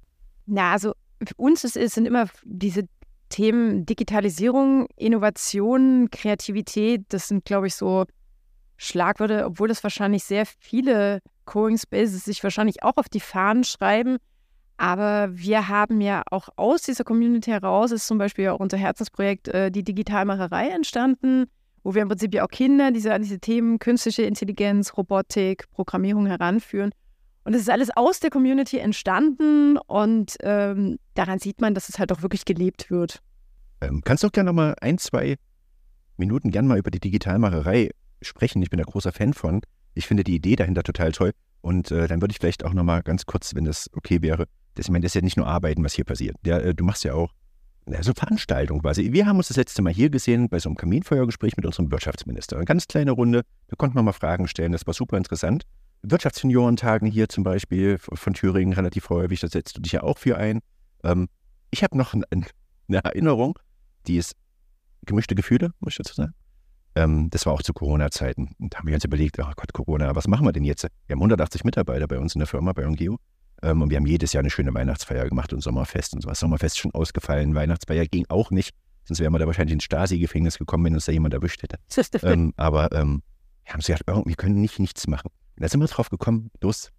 [0.47, 0.93] Na, also
[1.25, 2.87] für uns ist, sind immer diese
[3.31, 8.05] Themen Digitalisierung, Innovation, Kreativität, das sind, glaube ich, so
[8.77, 14.19] Schlagwörter, obwohl das wahrscheinlich sehr viele Coing Spaces sich wahrscheinlich auch auf die Fahnen schreiben.
[14.77, 19.49] Aber wir haben ja auch aus dieser Community heraus, ist zum Beispiel auch unser Herzensprojekt
[19.49, 21.47] äh, die Digitalmacherei entstanden,
[21.85, 26.27] wo wir im Prinzip ja auch Kinder diese, an diese Themen künstliche Intelligenz, Robotik, Programmierung
[26.27, 26.91] heranführen.
[27.45, 31.99] Und es ist alles aus der Community entstanden und ähm, daran sieht man, dass es
[31.99, 33.21] halt auch wirklich gelebt wird.
[33.81, 35.37] Ähm, kannst du auch gerne noch mal ein, zwei
[36.17, 37.91] Minuten gern mal über die Digitalmacherei
[38.23, 38.63] sprechen?
[38.63, 39.61] Ich bin ein großer Fan von.
[39.93, 41.33] Ich finde die Idee dahinter total toll.
[41.61, 44.47] Und äh, dann würde ich vielleicht auch noch mal ganz kurz, wenn das okay wäre,
[44.75, 46.37] das, ich meine, das ist ja nicht nur Arbeiten, was hier passiert.
[46.45, 47.31] Ja, äh, du machst ja auch
[47.89, 49.13] ja, so Veranstaltungen quasi.
[49.13, 52.57] Wir haben uns das letzte Mal hier gesehen bei so einem Kaminfeuergespräch mit unserem Wirtschaftsminister.
[52.57, 55.65] Eine ganz kleine Runde, da konnten wir mal Fragen stellen, das war super interessant.
[56.11, 60.37] Wirtschaftsjuniorentagen hier zum Beispiel von Thüringen relativ häufig, da setzt du dich ja auch für
[60.37, 60.61] ein.
[61.03, 61.29] Ähm,
[61.71, 63.59] ich habe noch ein, eine Erinnerung,
[64.07, 64.35] die ist
[65.07, 66.35] gemischte Gefühle, muss ich dazu sagen.
[66.95, 68.55] Ähm, das war auch zu Corona-Zeiten.
[68.59, 70.85] Da haben wir uns überlegt, oh Gott, Corona, was machen wir denn jetzt?
[71.07, 73.19] Wir haben 180 Mitarbeiter bei uns in der Firma, bei Ongeo.
[73.63, 76.39] Ähm, und wir haben jedes Jahr eine schöne Weihnachtsfeier gemacht und Sommerfest und sowas.
[76.39, 78.75] Sommerfest schon ausgefallen, Weihnachtsfeier ging auch nicht.
[79.05, 81.79] Sonst wären wir da wahrscheinlich ins Stasi-Gefängnis gekommen, wenn uns da jemand erwischt hätte.
[82.23, 83.23] ähm, aber ähm,
[83.65, 85.31] wir haben uns gedacht, wir können nicht nichts machen.
[85.57, 86.91] Da sind wir drauf gekommen, los,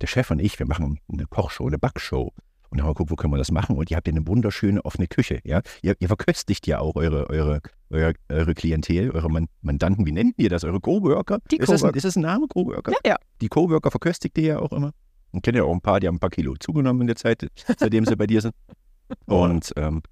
[0.00, 2.32] der Chef und ich, wir machen eine Kochshow, eine Backshow.
[2.72, 3.76] Und dann haben wir geguckt, wo können wir das machen?
[3.76, 5.60] Und ihr habt ja eine wunderschöne offene Küche, ja.
[5.82, 9.28] Ihr, ihr verköstigt ja auch eure, eure, eure, eure Klientel, eure
[9.60, 10.06] Mandanten.
[10.06, 10.64] Wie nennt ihr das?
[10.64, 11.38] Eure Coworker?
[11.50, 12.92] Die ist, das ein, ist das ein Name, Coworker?
[12.92, 13.16] Ja, ja.
[13.42, 14.92] Die Coworker verköstigt ihr ja auch immer.
[15.32, 17.46] Und kenne ja auch ein paar, die haben ein paar Kilo zugenommen in der Zeit,
[17.78, 18.54] seitdem sie bei dir sind.
[19.26, 20.02] Und ähm,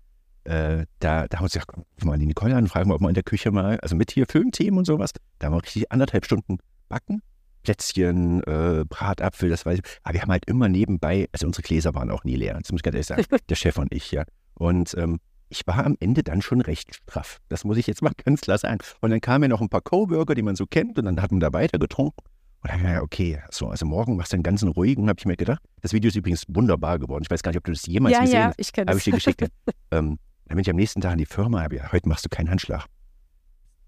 [0.45, 1.71] äh, da, da haben wir uns gesagt,
[2.05, 4.27] mal die Nicole an, fragen wir, ob wir in der Küche mal, also mit hier
[4.27, 6.59] Filmthemen und sowas, da haben wir richtig anderthalb Stunden
[6.89, 7.23] backen.
[7.63, 9.99] Plätzchen, äh, Bratapfel, das weiß ich.
[10.03, 12.81] Aber wir haben halt immer nebenbei, also unsere Gläser waren auch nie leer, das muss
[12.81, 14.25] ich ganz ehrlich sagen, der Chef und ich, ja.
[14.55, 15.19] Und ähm,
[15.49, 17.39] ich war am Ende dann schon recht straff.
[17.49, 18.79] Das muss ich jetzt mal ganz klar sagen.
[19.01, 21.31] Und dann kamen ja noch ein paar Coworker, die man so kennt, und dann hat
[21.33, 22.23] man da weiter getrunken.
[22.63, 25.37] Und dann, ja, okay, so, also morgen machst du einen ganzen ruhigen, habe ich mir
[25.37, 25.63] gedacht.
[25.81, 27.23] Das Video ist übrigens wunderbar geworden.
[27.25, 28.61] Ich weiß gar nicht, ob du das jemals ja, gesehen ja, hast.
[28.61, 29.43] ich kenne Habe ich dir geschickt.
[29.91, 32.29] ähm, dann bin ich am nächsten Tag in die Firma, habe ja, heute machst du
[32.29, 32.85] keinen Handschlag.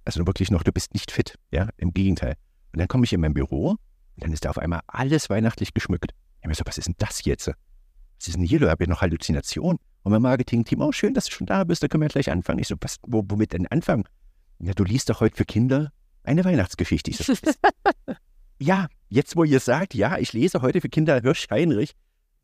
[0.05, 2.35] Also wirklich noch, du bist nicht fit, ja, im Gegenteil.
[2.73, 3.79] Und dann komme ich in mein Büro und
[4.17, 6.13] dann ist da auf einmal alles weihnachtlich geschmückt.
[6.41, 7.49] Ich mir so, was ist denn das jetzt?
[7.49, 8.59] Was ist denn hier?
[8.59, 9.79] Du hast ja noch Halluzination.
[10.03, 12.59] Und mein Marketing-Team, oh, schön, dass du schon da bist, da können wir gleich anfangen.
[12.59, 14.05] Ich so, was, wo, womit denn anfangen?
[14.59, 15.93] Ja, du liest doch heute für Kinder
[16.25, 17.11] eine Weihnachtsgeschichte.
[17.11, 17.33] Ich so,
[18.59, 21.95] ja, jetzt wo ihr sagt, ja, ich lese heute für Kinder Hirsch Heinrich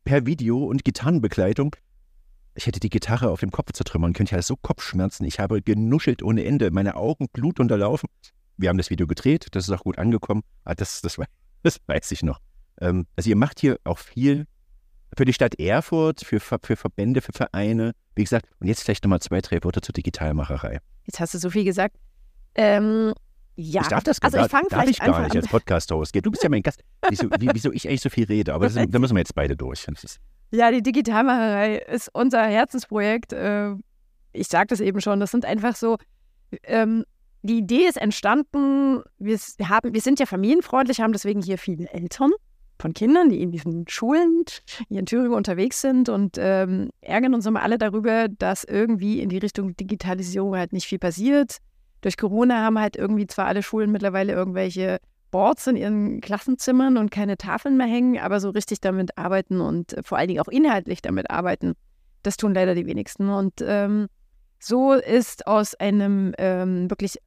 [0.05, 1.75] per Video und Gitarrenbegleitung.
[2.55, 4.25] Ich hätte die Gitarre auf dem Kopf zertrümmern können.
[4.25, 5.25] Ich hatte so Kopfschmerzen.
[5.25, 6.71] Ich habe genuschelt ohne Ende.
[6.71, 8.09] Meine Augen blutunterlaufen.
[8.59, 9.47] Wir haben das Video gedreht.
[9.51, 10.43] Das ist auch gut angekommen.
[10.65, 11.17] Ah, das, das,
[11.63, 12.39] das weiß ich noch.
[12.81, 14.45] Ähm, also ihr macht hier auch viel
[15.17, 17.93] für die Stadt Erfurt, für, für Verbände, für Vereine.
[18.15, 20.79] Wie gesagt, und jetzt vielleicht nochmal zwei, drei Worte zur Digitalmacherei.
[21.05, 21.95] Jetzt hast du so viel gesagt.
[22.55, 23.13] Ähm,
[23.55, 25.37] ja, Ich darf das also ich fange darf vielleicht ich gar nicht an.
[25.37, 26.15] als Podcast-Host.
[26.15, 26.83] Du bist ja mein Gast.
[27.09, 28.53] Wieso, wie, wieso ich eigentlich so viel rede?
[28.53, 29.85] Aber das, da müssen wir jetzt beide durch.
[30.51, 33.33] Ja, die Digitalmacherei ist unser Herzensprojekt.
[33.33, 33.75] Äh,
[34.33, 35.19] Ich sage das eben schon.
[35.19, 35.97] Das sind einfach so.
[36.63, 37.05] Ähm,
[37.41, 39.01] die Idee ist entstanden.
[39.17, 42.31] Wir, haben, wir sind ja familienfreundlich, haben deswegen hier viele Eltern
[42.79, 44.45] von Kindern, die in diesen Schulen
[44.87, 49.29] hier in Thüringen unterwegs sind und ähm, ärgern uns immer alle darüber, dass irgendwie in
[49.29, 51.57] die Richtung Digitalisierung halt nicht viel passiert.
[52.01, 54.99] Durch Corona haben halt irgendwie zwar alle Schulen mittlerweile irgendwelche
[55.31, 59.93] Boards in ihren Klassenzimmern und keine Tafeln mehr hängen, aber so richtig damit arbeiten und
[59.93, 61.73] äh, vor allen Dingen auch inhaltlich damit arbeiten,
[62.23, 63.29] das tun leider die wenigsten.
[63.29, 64.07] Und ähm,
[64.59, 67.17] so ist aus einem ähm, wirklich,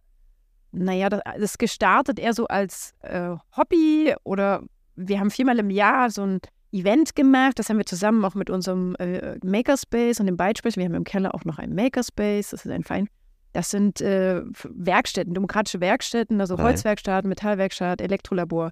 [0.73, 4.63] naja, das, das gestartet eher so als äh, Hobby oder
[4.97, 6.41] wir haben viermal im Jahr so ein
[6.73, 7.59] Event gemacht.
[7.59, 10.77] Das haben wir zusammen auch mit unserem äh, Makerspace und dem Bytespace.
[10.77, 12.51] Wir haben im Keller auch noch einen Makerspace.
[12.51, 13.09] Das ist ein Verein.
[13.53, 16.67] Das sind äh, Werkstätten, demokratische Werkstätten, also Geil.
[16.67, 18.71] Holzwerkstatt, Metallwerkstatt, Elektrolabor,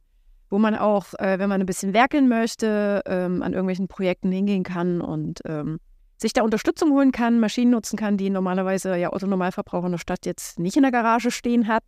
[0.49, 4.63] wo man auch, äh, wenn man ein bisschen werkeln möchte, ähm, an irgendwelchen Projekten hingehen
[4.63, 5.79] kann und ähm,
[6.21, 10.27] sich da Unterstützung holen kann, Maschinen nutzen kann, die normalerweise ja Autonormalverbraucher in der Stadt
[10.27, 11.83] jetzt nicht in der Garage stehen hat.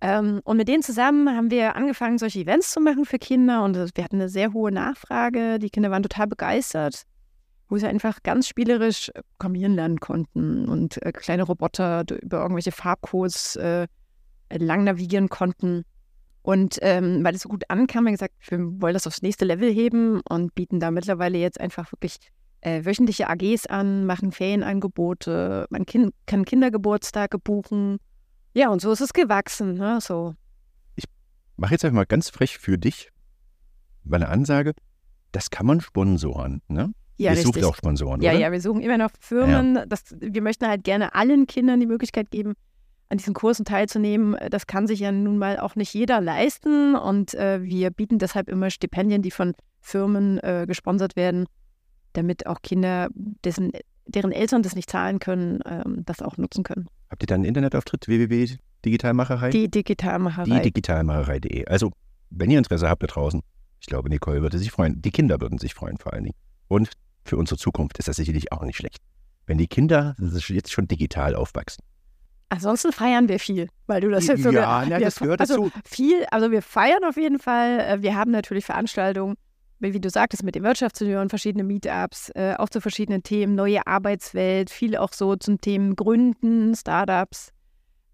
[0.00, 3.76] Ähm, und mit denen zusammen haben wir angefangen, solche Events zu machen für Kinder und
[3.76, 5.58] äh, wir hatten eine sehr hohe Nachfrage.
[5.60, 7.04] Die Kinder waren total begeistert,
[7.68, 12.72] wo sie einfach ganz spielerisch äh, programmieren lernen konnten und äh, kleine Roboter über irgendwelche
[12.72, 13.86] Farbcodes äh,
[14.50, 15.84] lang navigieren konnten.
[16.42, 19.46] Und ähm, weil es so gut ankam, haben wir gesagt, wir wollen das aufs nächste
[19.46, 22.18] Level heben und bieten da mittlerweile jetzt einfach wirklich
[22.64, 27.98] äh, wöchentliche AGs an, machen Ferienangebote, man kind, kann Kindergeburtstage buchen.
[28.54, 29.74] Ja, und so ist es gewachsen.
[29.74, 29.98] Ne?
[30.00, 30.34] So.
[31.56, 33.10] mach jetzt einfach mal ganz frech für dich
[34.02, 34.72] meine Ansage.
[35.32, 36.62] Das kann man sponsoren.
[36.68, 36.92] Ne?
[37.16, 38.40] Ja, Ihr sucht auch Sponsoren, Ja, oder?
[38.40, 39.80] ja, wir suchen immer noch Firmen.
[39.88, 42.54] Das, wir möchten halt gerne allen Kindern die Möglichkeit geben,
[43.08, 44.36] an diesen Kursen teilzunehmen.
[44.50, 48.48] Das kann sich ja nun mal auch nicht jeder leisten und äh, wir bieten deshalb
[48.48, 51.46] immer Stipendien, die von Firmen äh, gesponsert werden,
[52.14, 53.70] damit auch Kinder, dessen,
[54.06, 56.86] deren Eltern das nicht zahlen können, ähm, das auch nutzen können.
[57.10, 58.08] Habt ihr da einen Internetauftritt?
[58.08, 59.50] www.digitalmacherei?
[59.50, 60.44] Die Digitalmacherei.
[60.58, 61.66] Die digitalmacherei.de.
[61.66, 61.90] Also,
[62.30, 63.40] wenn ihr Interesse habt da draußen,
[63.80, 65.00] ich glaube, Nicole würde sich freuen.
[65.02, 66.36] Die Kinder würden sich freuen vor allen Dingen.
[66.68, 66.90] Und
[67.24, 68.98] für unsere Zukunft ist das sicherlich auch nicht schlecht.
[69.46, 71.84] Wenn die Kinder jetzt schon digital aufwachsen.
[72.48, 75.40] Ansonsten feiern wir viel, weil du das jetzt so Ja, ge- na, wir das gehört
[75.40, 75.78] also dazu.
[75.84, 77.80] Viel, also wir feiern auf jeden Fall.
[77.80, 79.34] Äh, Wir haben natürlich Veranstaltungen,
[79.80, 83.86] wie wie du sagtest, mit den Wirtschaftssenioren, verschiedene Meetups, äh, auch zu verschiedenen Themen, neue
[83.86, 87.50] Arbeitswelt, viel auch so zum Themen Gründen, Startups.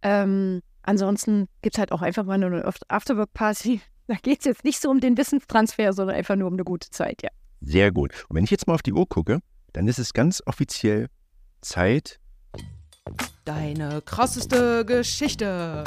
[0.02, 3.80] Ähm, ansonsten gibt es halt auch einfach mal nur eine Aft- Afterwork-Party.
[4.06, 6.90] Da geht es jetzt nicht so um den Wissenstransfer, sondern einfach nur um eine gute
[6.90, 7.28] Zeit, ja.
[7.60, 8.24] Sehr gut.
[8.28, 9.38] Und wenn ich jetzt mal auf die Uhr gucke,
[9.72, 11.06] dann ist es ganz offiziell
[11.60, 12.18] Zeit.
[13.44, 15.84] Deine krasseste Geschichte.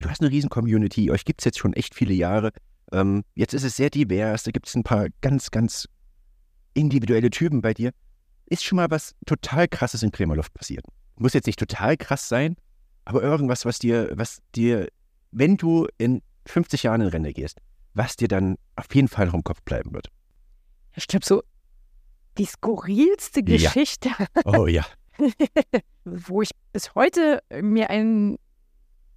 [0.00, 2.50] Du hast eine riesen Community, euch gibt es jetzt schon echt viele Jahre.
[2.92, 5.88] Ähm, jetzt ist es sehr divers, da gibt es ein paar ganz, ganz
[6.74, 7.92] individuelle Typen bei dir.
[8.46, 10.84] Ist schon mal was total krasses in Kremerloft passiert.
[11.16, 12.56] Muss jetzt nicht total krass sein,
[13.04, 14.88] aber irgendwas, was dir, was dir,
[15.30, 17.58] wenn du in 50 Jahren in Rente gehst,
[17.94, 20.08] was dir dann auf jeden Fall noch im Kopf bleiben wird.
[20.96, 21.42] Ich glaube, so
[22.38, 23.56] die skurrilste Ja.
[23.56, 24.10] Geschichte
[24.44, 24.84] Oh ja.
[26.04, 28.36] wo ich bis heute mir ein,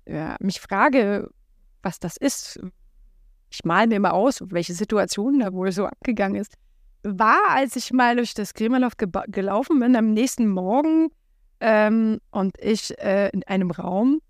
[0.05, 1.29] ja, mich frage,
[1.81, 2.59] was das ist.
[3.53, 6.55] Ich male mir immer aus, welche Situation da wohl so abgegangen ist.
[7.03, 11.09] War, als ich mal durch das Kremerloft geba- gelaufen bin am nächsten Morgen
[11.59, 14.21] ähm, und ich äh, in einem Raum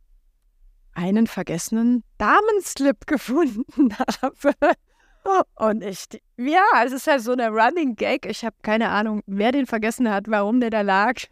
[0.94, 4.54] einen vergessenen Damenslip gefunden habe.
[5.56, 6.06] Und ich,
[6.38, 8.26] ja, es ist halt so eine Running Gag.
[8.26, 11.16] Ich habe keine Ahnung, wer den vergessen hat, warum der da lag.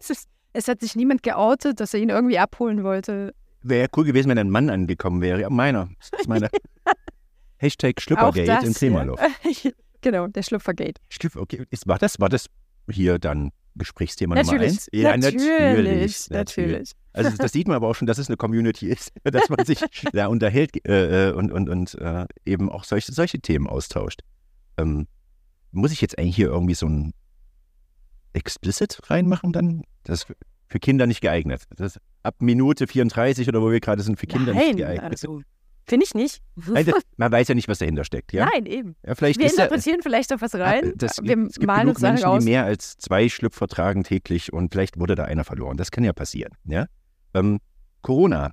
[0.00, 3.34] Es, ist, es hat sich niemand geoutet, dass er ihn irgendwie abholen wollte.
[3.60, 5.42] Wäre ja cool gewesen, wenn ein Mann angekommen wäre.
[5.42, 5.90] Ja, meiner.
[6.10, 6.48] Das ist meine
[7.56, 9.22] Hashtag Schlüppergate in Kremerloft.
[9.62, 9.70] Ja.
[10.00, 11.00] genau, der Schlüpfergate.
[11.08, 11.64] Schlüpfer, okay.
[11.70, 12.46] Ist, war, das, war das
[12.90, 14.72] hier dann Gesprächsthema Nummer Natürlich.
[14.72, 14.88] eins?
[14.92, 16.30] Ja, natürlich.
[16.30, 16.92] Natürlich.
[17.12, 19.84] Also das sieht man aber auch schon, dass es eine Community ist, dass man sich
[20.12, 24.20] da unterhält äh, äh, und, und, und äh, eben auch solche, solche Themen austauscht.
[24.76, 25.06] Ähm,
[25.70, 27.12] muss ich jetzt eigentlich hier irgendwie so ein
[28.32, 29.82] Explicit reinmachen dann?
[30.04, 30.24] Das ist
[30.68, 31.62] für- Kinder nicht geeignet.
[31.76, 35.12] Das ab Minute 34 oder wo wir gerade sind, für Kinder Nein, nicht geeignet.
[35.12, 35.42] also,
[35.86, 36.42] finde ich nicht.
[36.56, 38.32] Nein, das, man weiß ja nicht, was dahinter steckt.
[38.32, 38.46] Ja?
[38.52, 38.96] Nein, eben.
[39.06, 40.92] Ja, vielleicht Wir interpretieren vielleicht auch was rein.
[40.96, 42.44] das, wir es gibt malen genug Menschen, raus.
[42.44, 45.76] die mehr als zwei Schlüpfer tragen täglich und vielleicht wurde da einer verloren.
[45.76, 46.52] Das kann ja passieren.
[46.64, 46.86] Ja?
[47.34, 47.60] Ähm,
[48.02, 48.50] Corona.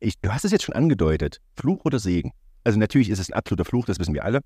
[0.00, 1.40] Ich, du hast es jetzt schon angedeutet.
[1.56, 2.32] Fluch oder Segen?
[2.64, 4.40] Also natürlich ist es ein absoluter Fluch, das wissen wir alle.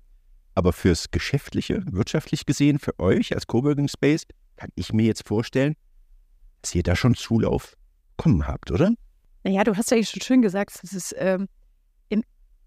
[0.55, 4.23] Aber fürs Geschäftliche, wirtschaftlich gesehen, für euch als Coworking Space,
[4.55, 5.75] kann ich mir jetzt vorstellen,
[6.61, 7.75] dass ihr da schon Zulauf
[8.17, 8.91] kommen habt, oder?
[9.43, 11.47] Naja, du hast ja schon schön gesagt, es ist, ähm,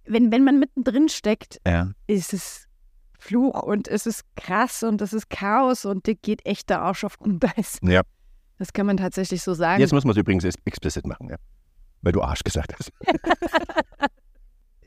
[0.06, 1.90] wenn, wenn man mittendrin steckt, Ja.
[2.06, 2.66] ist es
[3.18, 7.04] Fluch und es ist krass und es ist Chaos und dir geht echt der Arsch
[7.04, 7.78] auf Grundeis.
[7.82, 8.02] Ja.
[8.58, 9.80] Das kann man tatsächlich so sagen.
[9.80, 11.36] Jetzt muss man es übrigens ex- explicit machen, ja.
[12.02, 12.92] Weil du Arsch gesagt hast.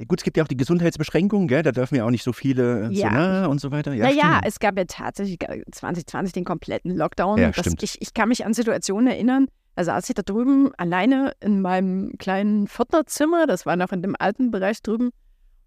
[0.07, 1.61] Gut, es gibt ja auch die Gesundheitsbeschränkungen, gell?
[1.61, 3.09] Da dürfen ja auch nicht so viele äh, Ja.
[3.09, 3.93] so nah und so weiter.
[3.93, 5.39] Ja, naja, es gab ja tatsächlich
[5.71, 7.37] 2020 den kompletten Lockdown.
[7.37, 9.47] Ja, Das- ich, ich kann mich an Situationen erinnern,
[9.79, 14.13] also als ich da drüben alleine in meinem kleinen Vierterzimmer, das war noch in dem
[14.19, 15.11] alten Bereich drüben,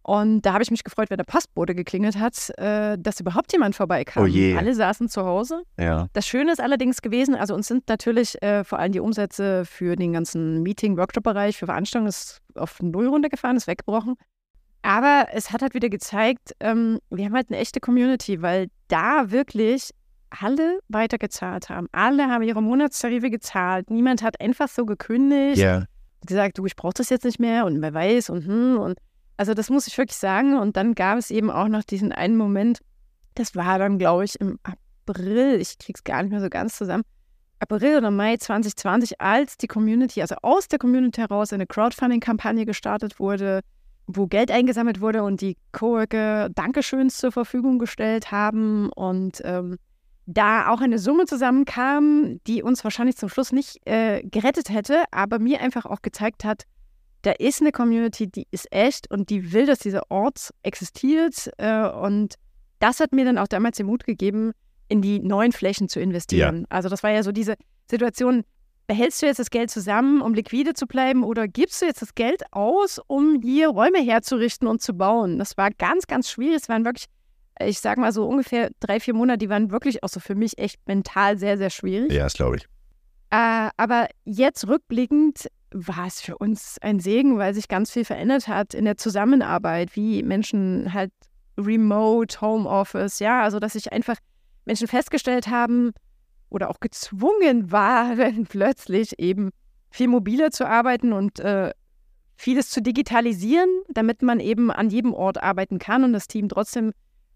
[0.03, 3.75] und da habe ich mich gefreut, wenn der Postbote geklingelt hat, äh, dass überhaupt jemand
[3.75, 4.25] vorbeikam.
[4.25, 4.57] Oh je.
[4.57, 5.63] Alle saßen zu Hause.
[5.79, 6.09] ja.
[6.13, 9.97] Das Schöne ist allerdings gewesen, also uns sind natürlich äh, vor allem die Umsätze für
[9.97, 14.17] den ganzen Meeting-Workshop-Bereich, für Veranstaltungen ist auf Null runtergefahren, ist weggebrochen.
[14.83, 19.31] Aber es hat halt wieder gezeigt, ähm, wir haben halt eine echte Community, weil da
[19.31, 19.91] wirklich
[20.41, 21.89] alle weitergezahlt haben.
[21.93, 23.91] Alle haben ihre Monatstarife gezahlt.
[23.91, 25.85] Niemand hat einfach so gekündigt Ja.
[26.27, 28.99] gesagt, du, ich brauche das jetzt nicht mehr und wer weiß und hm und
[29.37, 30.57] also das muss ich wirklich sagen.
[30.59, 32.79] Und dann gab es eben auch noch diesen einen Moment,
[33.35, 37.03] das war dann, glaube ich, im April, ich krieg's gar nicht mehr so ganz zusammen,
[37.59, 43.19] April oder Mai 2020, als die Community, also aus der Community heraus eine Crowdfunding-Kampagne gestartet
[43.21, 43.61] wurde,
[44.07, 49.79] wo Geld eingesammelt wurde und die Coworker Dankeschöns zur Verfügung gestellt haben und ähm,
[50.35, 55.39] da auch eine Summe zusammenkam, die uns wahrscheinlich zum Schluss nicht äh, gerettet hätte, aber
[55.39, 56.65] mir einfach auch gezeigt hat,
[57.23, 61.51] da ist eine Community, die ist echt und die will, dass dieser Ort existiert.
[61.57, 62.35] Äh, und
[62.81, 64.53] das hat mir dann auch damals den Mut gegeben,
[64.89, 66.67] in die neuen Flächen zu investieren.
[66.69, 67.55] Also das war ja so diese
[67.89, 68.43] Situation,
[68.89, 72.15] behältst du jetzt das Geld zusammen, um liquide zu bleiben oder gibst du jetzt das
[72.15, 75.39] Geld aus, um hier Räume herzurichten und zu bauen?
[75.39, 76.57] Das war ganz, ganz schwierig.
[76.63, 77.07] Es waren wirklich
[77.61, 80.59] ich sag mal so ungefähr drei, vier Monate, die waren wirklich auch so für mich
[80.59, 82.13] echt mental sehr, sehr schwierig.
[82.13, 82.65] Ja, das glaube ich.
[83.31, 88.47] Äh, aber jetzt rückblickend war es für uns ein Segen, weil sich ganz viel verändert
[88.47, 91.13] hat in der Zusammenarbeit, wie Menschen halt
[91.59, 94.17] Remote, Homeoffice, ja, also dass sich einfach
[94.65, 95.93] Menschen festgestellt haben
[96.51, 99.51] oder auch gezwungen waren, plötzlich eben
[99.91, 101.71] viel mobiler zu arbeiten und äh,
[102.37, 106.93] vieles zu digitalisieren, damit man eben an jedem Ort arbeiten kann und das Team trotzdem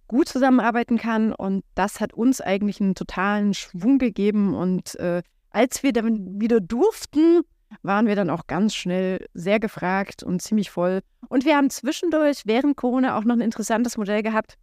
[0.06, 1.32] gut zusammenarbeiten kann.
[1.32, 4.54] Und das hat uns eigentlich einen totalen Schwung gegeben.
[4.54, 7.42] Und äh, als wir dann wieder durften,
[7.82, 11.00] waren wir dann auch ganz schnell sehr gefragt und ziemlich voll.
[11.28, 14.54] Und wir haben zwischendurch während Corona auch noch ein interessantes Modell gehabt.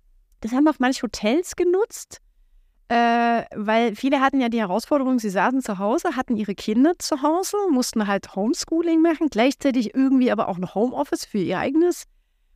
[0.41, 2.19] Das haben auch manche Hotels genutzt,
[2.89, 7.21] äh, weil viele hatten ja die Herausforderung, sie saßen zu Hause, hatten ihre Kinder zu
[7.21, 12.03] Hause, mussten halt Homeschooling machen, gleichzeitig irgendwie aber auch ein Homeoffice für ihr eigenes.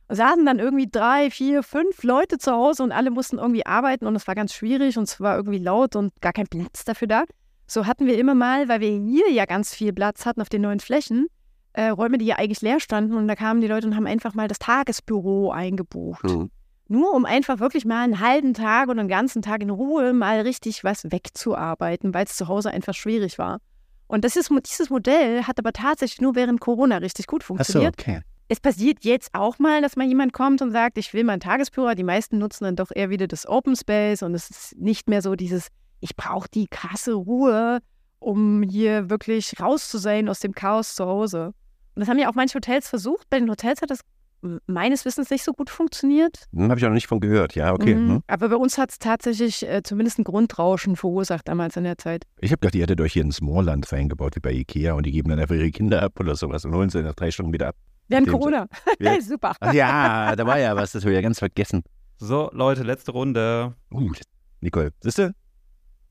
[0.08, 4.16] Saßen dann irgendwie drei, vier, fünf Leute zu Hause und alle mussten irgendwie arbeiten und
[4.16, 7.24] es war ganz schwierig und es war irgendwie laut und gar kein Platz dafür da.
[7.66, 10.62] So hatten wir immer mal, weil wir hier ja ganz viel Platz hatten auf den
[10.62, 11.26] neuen Flächen,
[11.74, 14.32] äh, Räume, die ja eigentlich leer standen und da kamen die Leute und haben einfach
[14.34, 16.24] mal das Tagesbüro eingebucht.
[16.24, 16.50] Mhm.
[16.90, 20.40] Nur um einfach wirklich mal einen halben Tag oder einen ganzen Tag in Ruhe mal
[20.40, 23.58] richtig was wegzuarbeiten, weil es zu Hause einfach schwierig war.
[24.06, 27.94] Und das ist, dieses Modell hat aber tatsächlich nur während Corona richtig gut funktioniert.
[28.00, 28.22] okay.
[28.50, 31.94] Es passiert jetzt auch mal, dass mal jemand kommt und sagt, ich will mein Tagesbüro.
[31.94, 35.20] Die meisten nutzen dann doch eher wieder das Open Space und es ist nicht mehr
[35.20, 35.68] so dieses,
[36.00, 37.80] ich brauche die krasse Ruhe,
[38.20, 41.52] um hier wirklich raus zu sein aus dem Chaos zu Hause.
[41.94, 43.28] Und das haben ja auch manche Hotels versucht.
[43.28, 44.00] Bei den Hotels hat das
[44.66, 46.44] meines Wissens nicht so gut funktioniert.
[46.54, 47.54] Hm, Habe ich auch noch nicht von gehört.
[47.54, 47.94] Ja, okay.
[47.94, 48.08] Mhm.
[48.08, 48.22] Hm.
[48.28, 52.24] Aber bei uns hat es tatsächlich äh, zumindest ein Grundrauschen verursacht damals in der Zeit.
[52.40, 55.12] Ich habe gedacht, ihr hättet euch hier ein Smallland reingebaut wie bei Ikea und die
[55.12, 57.68] geben dann einfach ihre Kinder ab oder sowas und holen sie nach drei Stunden wieder
[57.68, 57.76] ab.
[58.08, 58.66] Während Corona.
[58.98, 59.20] Ja.
[59.20, 59.54] Super.
[59.60, 61.82] Ach ja, da war ja was, das habe ich ja ganz vergessen.
[62.16, 63.74] So, Leute, letzte Runde.
[63.92, 64.10] Uh,
[64.60, 65.34] Nicole, siehst du?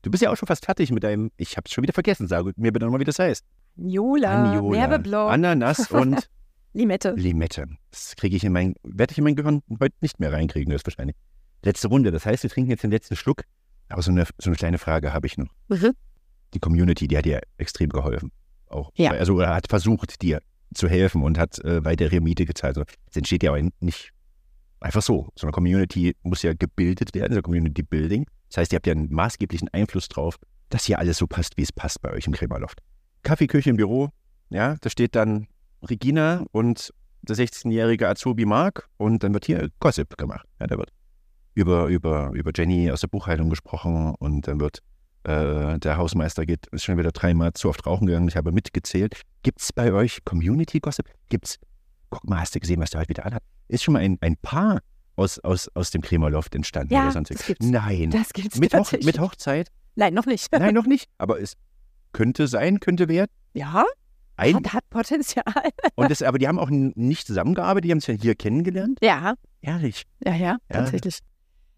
[0.02, 2.28] Du bist ja auch schon fast fertig mit deinem, ich habe es schon wieder vergessen,
[2.28, 3.44] sag mir bitte nochmal, wie das heißt.
[3.76, 6.28] Anjola, Werbeblock, Ananas und
[6.72, 7.12] Limette.
[7.16, 7.66] Limette.
[7.90, 11.16] Das kriege ich in mein, werde ich in mein Gehirn heute nicht mehr reinkriegen, höchstwahrscheinlich.
[11.64, 13.42] Letzte Runde, das heißt, wir trinken jetzt den letzten Schluck.
[13.88, 15.48] Aber so eine, so eine kleine Frage habe ich noch.
[15.68, 15.92] Mhm.
[16.54, 18.30] Die Community, die hat dir extrem geholfen.
[18.68, 18.90] Auch.
[18.94, 19.12] Ja.
[19.12, 20.40] Also oder hat versucht, dir
[20.74, 22.76] zu helfen und hat äh, weitere Miete gezahlt.
[22.78, 24.12] Also, es entsteht ja nicht
[24.80, 25.28] einfach so.
[25.34, 28.26] So eine Community muss ja gebildet werden, so Community Building.
[28.48, 30.36] Das heißt, ihr habt ja einen maßgeblichen Einfluss drauf,
[30.70, 32.80] dass hier alles so passt, wie es passt bei euch im Krämerloft.
[33.22, 34.10] Kaffeeküche im Büro,
[34.50, 35.48] ja, da steht dann
[35.82, 36.92] Regina und
[37.22, 40.46] der 16-jährige Azubi Mark und dann wird hier Gossip gemacht.
[40.60, 40.92] Ja, da wird
[41.54, 44.82] über, über, über Jenny aus der Buchhaltung gesprochen und dann wird
[45.24, 49.20] äh, der Hausmeister geht, ist schon wieder dreimal zu oft rauchen gegangen, ich habe mitgezählt.
[49.42, 51.08] Gibt es bei euch Community Gossip?
[51.28, 51.58] Gibt's,
[52.10, 53.42] guck mal, hast du gesehen, was der heute wieder anhat?
[53.68, 54.80] Ist schon mal ein, ein Paar
[55.16, 57.66] aus, aus, aus dem Krämerloft entstanden Ja, oder sonst das gibt's.
[57.66, 58.10] Nein.
[58.10, 59.68] Das gibt's Mit, Hoch, mit Hochzeit?
[59.96, 60.50] Nein, noch nicht.
[60.52, 61.08] Nein, noch nicht.
[61.18, 61.54] Aber es
[62.12, 63.30] könnte sein, könnte werden.
[63.52, 63.84] Ja,
[64.36, 65.44] Ein, hat, hat Potenzial.
[65.96, 68.98] und das, aber die haben auch nicht zusammengearbeitet, die haben sich ja hier kennengelernt.
[69.02, 70.04] Ja, Ehrlich.
[70.24, 70.58] ja, ja, Ja.
[70.68, 71.18] tatsächlich.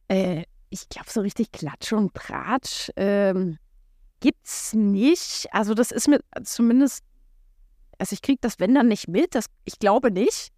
[0.08, 3.58] Äh, ich glaube, so richtig Klatsch und Bratsch ähm,
[4.20, 5.46] gibt's nicht.
[5.52, 7.02] Also, das ist mir zumindest,
[7.98, 9.34] also ich kriege das, wenn dann nicht mit.
[9.34, 10.48] Das, ich glaube nicht.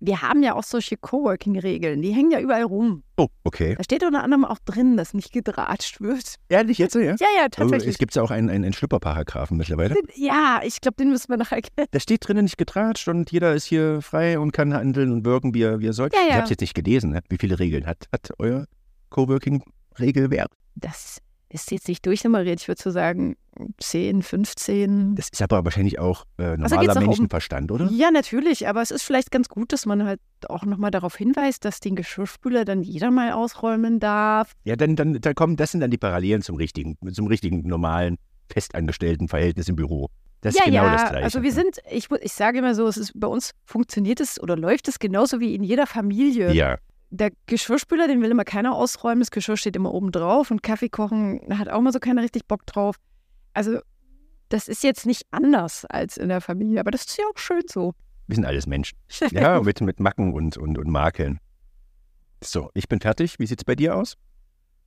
[0.00, 3.04] Wir haben ja auch solche Coworking-Regeln, die hängen ja überall rum.
[3.16, 3.74] Oh, okay.
[3.76, 6.34] Da steht unter anderem auch drin, dass nicht gedratscht wird.
[6.50, 7.00] Ehrlich jetzt, ja?
[7.20, 7.90] Ja, ja, Also, tatsächlich.
[7.92, 9.94] es gibt ja auch einen, einen, einen Schlüpperparagraphen mittlerweile.
[10.14, 11.86] ja, ich glaube, den müssen wir noch erkennen.
[11.92, 15.54] Da steht drinnen nicht getratscht und jeder ist hier frei und kann handeln und wirken,
[15.54, 16.10] wie er, wie er soll.
[16.12, 16.34] Ja, Ich ja.
[16.34, 17.22] habe es jetzt nicht gelesen, ne?
[17.30, 18.66] wie viele Regeln hat, hat euer
[19.14, 20.48] Coworking-Regelwerk.
[20.74, 22.60] Das ist jetzt nicht durchnummeriert.
[22.60, 23.36] Ich würde so sagen
[23.78, 25.14] 10, 15.
[25.14, 27.88] Das ist aber wahrscheinlich auch äh, Also normaler um- Menschenverstand, oder?
[27.92, 31.64] Ja, natürlich, aber es ist vielleicht ganz gut, dass man halt auch nochmal darauf hinweist,
[31.64, 34.52] dass den Geschirrspüler dann jeder mal ausräumen darf.
[34.64, 38.16] Ja, dann, dann, dann kommen, das sind dann die Parallelen zum richtigen, zum richtigen, normalen,
[38.52, 40.08] festangestellten Verhältnis im Büro.
[40.40, 41.24] Das ja, ist genau ja, das Gleiche.
[41.24, 44.56] also wir sind, ich, ich sage immer so, es ist, bei uns funktioniert es oder
[44.56, 46.52] läuft es genauso wie in jeder Familie.
[46.52, 46.78] Ja,
[47.14, 50.88] Der Geschirrspüler, den will immer keiner ausräumen, das Geschirr steht immer oben drauf und Kaffee
[50.88, 52.96] kochen hat auch mal so keiner richtig Bock drauf.
[53.52, 53.78] Also
[54.48, 57.62] das ist jetzt nicht anders als in der Familie, aber das ist ja auch schön
[57.70, 57.94] so.
[58.26, 58.98] wir sind alles Menschen.
[59.30, 61.38] Ja, mit, mit Macken und, und, und Makeln.
[62.42, 63.38] So, ich bin fertig.
[63.38, 64.16] Wie sieht's bei dir aus?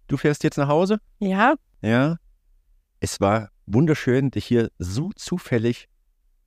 [0.08, 1.00] Du fährst jetzt nach Hause?
[1.20, 2.18] ja, Ja.
[3.00, 5.88] Es war wunderschön, dich hier so zufällig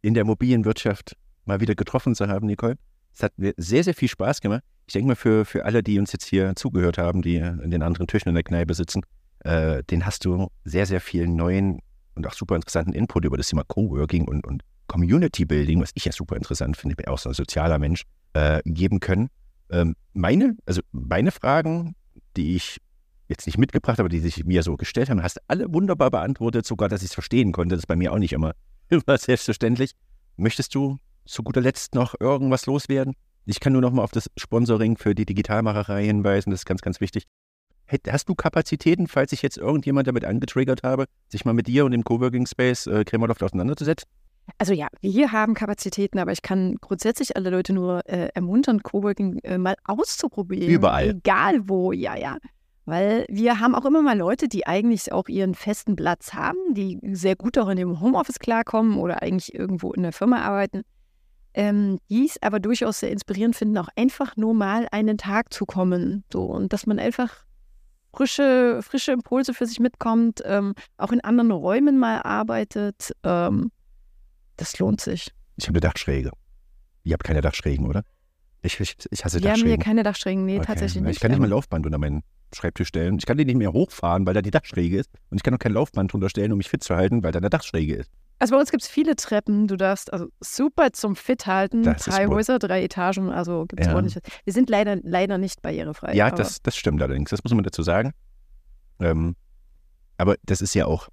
[0.03, 1.17] in der mobilen Wirtschaft
[1.47, 2.77] mal wieder getroffen zu haben, Nicole.
[3.15, 4.63] Es hat mir sehr, sehr viel Spaß gemacht.
[4.91, 7.83] Ich denke mal, für, für alle, die uns jetzt hier zugehört haben, die in den
[7.83, 9.03] anderen Tischen in der Kneipe sitzen,
[9.45, 11.79] äh, den hast du sehr, sehr viel neuen
[12.17, 16.07] und auch super interessanten Input über das Thema Coworking und, und Community Building, was ich
[16.07, 19.29] ja super interessant finde, ich bin auch so ein sozialer Mensch, äh, geben können.
[19.71, 21.95] Ähm, meine, also meine Fragen
[22.37, 22.81] die ich
[23.29, 25.23] jetzt nicht mitgebracht habe, die sich mir so gestellt haben.
[25.23, 27.75] Hast alle wunderbar beantwortet, sogar, dass ich es verstehen konnte.
[27.75, 28.55] Das ist bei mir auch nicht immer,
[28.89, 29.93] immer selbstverständlich.
[30.37, 33.15] Möchtest du zu guter Letzt noch irgendwas loswerden?
[33.47, 36.51] Ich kann nur noch mal auf das Sponsoring für die Digitalmacherei hinweisen.
[36.51, 37.25] Das ist ganz, ganz wichtig.
[38.09, 41.91] Hast du Kapazitäten, falls ich jetzt irgendjemand damit angetriggert habe, sich mal mit dir und
[41.91, 44.09] dem Coworking Space äh, Krämerloft auseinanderzusetzen?
[44.59, 49.39] Also ja, wir haben Kapazitäten, aber ich kann grundsätzlich alle Leute nur äh, ermuntern, Coworking
[49.43, 50.69] äh, mal auszuprobieren.
[50.69, 51.11] Überall.
[51.11, 52.37] Egal wo, ja, ja.
[52.85, 56.99] Weil wir haben auch immer mal Leute, die eigentlich auch ihren festen Platz haben, die
[57.13, 60.83] sehr gut auch in dem Homeoffice klarkommen oder eigentlich irgendwo in der Firma arbeiten,
[61.55, 65.67] ähm, die es aber durchaus sehr inspirierend finden, auch einfach nur mal einen Tag zu
[65.67, 66.25] kommen.
[66.33, 67.45] So, und dass man einfach
[68.15, 73.13] frische, frische Impulse für sich mitkommt, ähm, auch in anderen Räumen mal arbeitet.
[73.23, 73.71] Ähm,
[74.57, 75.31] das lohnt sich.
[75.57, 76.31] Ich habe eine Dachschräge.
[77.05, 78.03] Ihr habt keine Dachschrägen, oder?
[78.63, 79.69] Ich, ich, ich hasse Wir haben Dachschrägen.
[79.69, 80.67] hier keine Dachschrägen, nee, Okay.
[80.67, 81.17] tatsächlich nicht.
[81.17, 82.23] Ich kann nicht Ähm, mal ein Laufband unter meinen
[82.55, 83.17] Schreibtisch stellen.
[83.19, 85.11] Ich kann den nicht mehr hochfahren, weil da die Dachschräge ist.
[85.31, 87.39] Und ich kann auch kein Laufband drunter stellen, um mich fit zu halten, weil da
[87.39, 88.11] eine Dachschräge ist.
[88.41, 89.69] Also bei uns gibt es viele Treppen.
[89.69, 91.83] Du darfst also super zum Fit halten.
[91.83, 92.27] Das drei.
[92.27, 93.95] Häuser, drei Etagen, also gibt es Ja.
[93.95, 94.23] ordentliches.
[94.45, 96.15] Wir sind leider, leider nicht barrierefrei.
[96.15, 97.31] Ja, das, das stimmt allerdings.
[97.31, 98.13] Das muss man dazu sagen.
[98.99, 99.37] Ähm,
[100.17, 101.09] aber das ist ja auch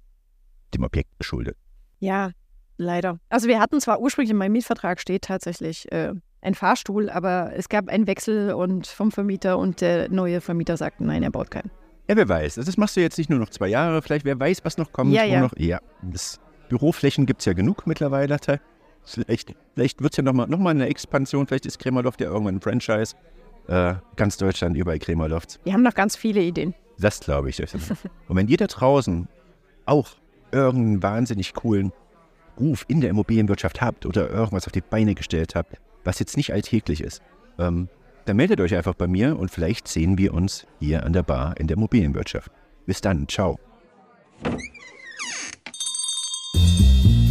[0.74, 1.56] dem Objekt geschuldet.
[1.98, 2.30] Ja,
[2.78, 3.18] leider.
[3.28, 7.68] Also wir hatten zwar ursprünglich in meinem Mietvertrag steht tatsächlich äh, ein Fahrstuhl, aber es
[7.68, 11.70] gab einen Wechsel und vom Vermieter und der neue Vermieter sagte, nein, er baut keinen.
[12.08, 12.54] Ja, wer weiß.
[12.54, 14.00] Das machst du jetzt nicht nur noch zwei Jahre.
[14.00, 15.12] Vielleicht, wer weiß, was noch kommt.
[15.12, 15.40] Ja, ja.
[15.40, 15.78] Noch, ja.
[16.00, 18.38] Das Büroflächen gibt es ja genug mittlerweile.
[19.04, 21.46] Vielleicht, vielleicht wird es ja nochmal noch mal eine Expansion.
[21.46, 23.16] Vielleicht ist Krämerloft ja irgendwann ein Franchise.
[23.68, 25.60] Äh, ganz Deutschland, überall Krämerlofts.
[25.64, 26.74] Wir haben noch ganz viele Ideen.
[26.98, 27.60] Das glaube ich.
[27.60, 29.28] Und wenn ihr da draußen
[29.84, 30.10] auch
[30.52, 31.92] irgendeinen wahnsinnig coolen
[32.58, 36.52] Ruf in der Immobilienwirtschaft habt oder irgendwas auf die Beine gestellt habt, was jetzt nicht
[36.52, 37.22] alltäglich ist,
[37.58, 37.88] ähm,
[38.24, 41.56] dann meldet euch einfach bei mir und vielleicht sehen wir uns hier an der Bar
[41.58, 42.50] in der Immobilienwirtschaft.
[42.86, 43.58] Bis dann, ciao.
[46.54, 47.27] Música